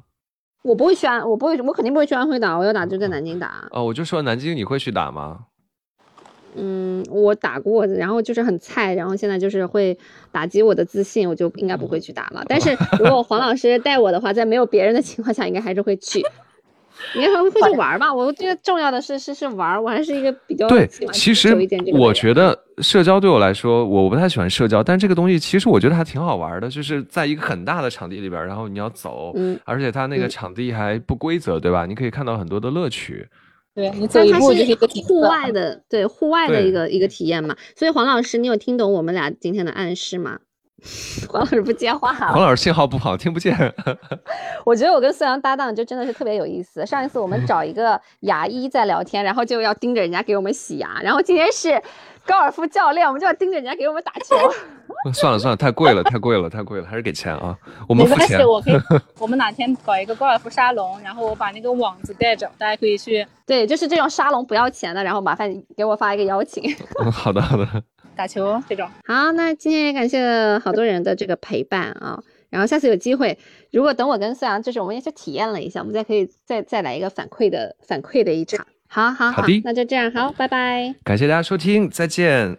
[0.67, 3.69] 我不会去安，我不会，我肯定不会去安徽打，我要打就在南京打。
[3.71, 5.39] 哦，我就说南京你会去打吗？
[6.57, 9.97] 嗯，我打过，然后就是很菜，然后现在就是会
[10.33, 12.43] 打击我的自信，我就应该不会去打了。
[12.49, 16.21] 但是如果黄老师带我的话，在没有别人的情况下，应该还是会去。
[17.15, 18.13] 应该还会去玩儿吧？
[18.13, 21.57] 我觉得重要的是是是玩儿，我还是一个比较对其实
[21.93, 31.87] 我觉得社交对我来说，我不太喜欢社交，但这个东西其实我觉得还挺好玩的，就是在一个很大的场地里边，然后你要走，嗯而且它那个嗯场地还不规则，对吧？
[31.87, 33.29] 你可以看到很多的乐趣。
[33.75, 37.55] 对你走一步就是一个景户外的，对户外的一个一个体验嘛。
[37.75, 40.39] 所以黄老师，你有听懂我们俩今天的暗示吗？
[41.29, 42.33] 黄老师不接话了。
[42.33, 43.57] 黄老师信号不好，听不见。
[44.65, 46.85] 我觉得我跟孙杨搭档就真的是特别有意思。
[46.87, 51.83] 上一次我们找一个牙医在聊天，然后就要盯着人家给我们洗牙，然后今天是
[52.25, 54.37] 高尔夫教练，我们就要盯着人家给我们打球。
[55.13, 57.57] 算了算了，太贵了，太贵了，太贵了，还是给钱啊！
[57.89, 58.73] 我们付钱没关系，。
[58.73, 66.65] 我可以，我们哪天搞一个高尔夫沙龙，然后我把那个网子带着，大家可以去对，就是这种沙龙不要钱的，然后麻烦你给我发一个邀请。
[67.05, 67.67] 嗯，好的好的。
[68.17, 68.89] 打球这种。
[69.05, 72.23] 好，那今天也感谢好多人的这个陪伴啊。
[72.49, 73.37] 然后下次有机会，
[73.71, 78.67] 如果等我跟思阳，就是我们也去体验了一下，我们再可以再再来一个反馈的反馈的一场。
[78.89, 80.95] 好好好的那就这样，好，拜拜。
[81.05, 82.57] 感谢大家收听，再见。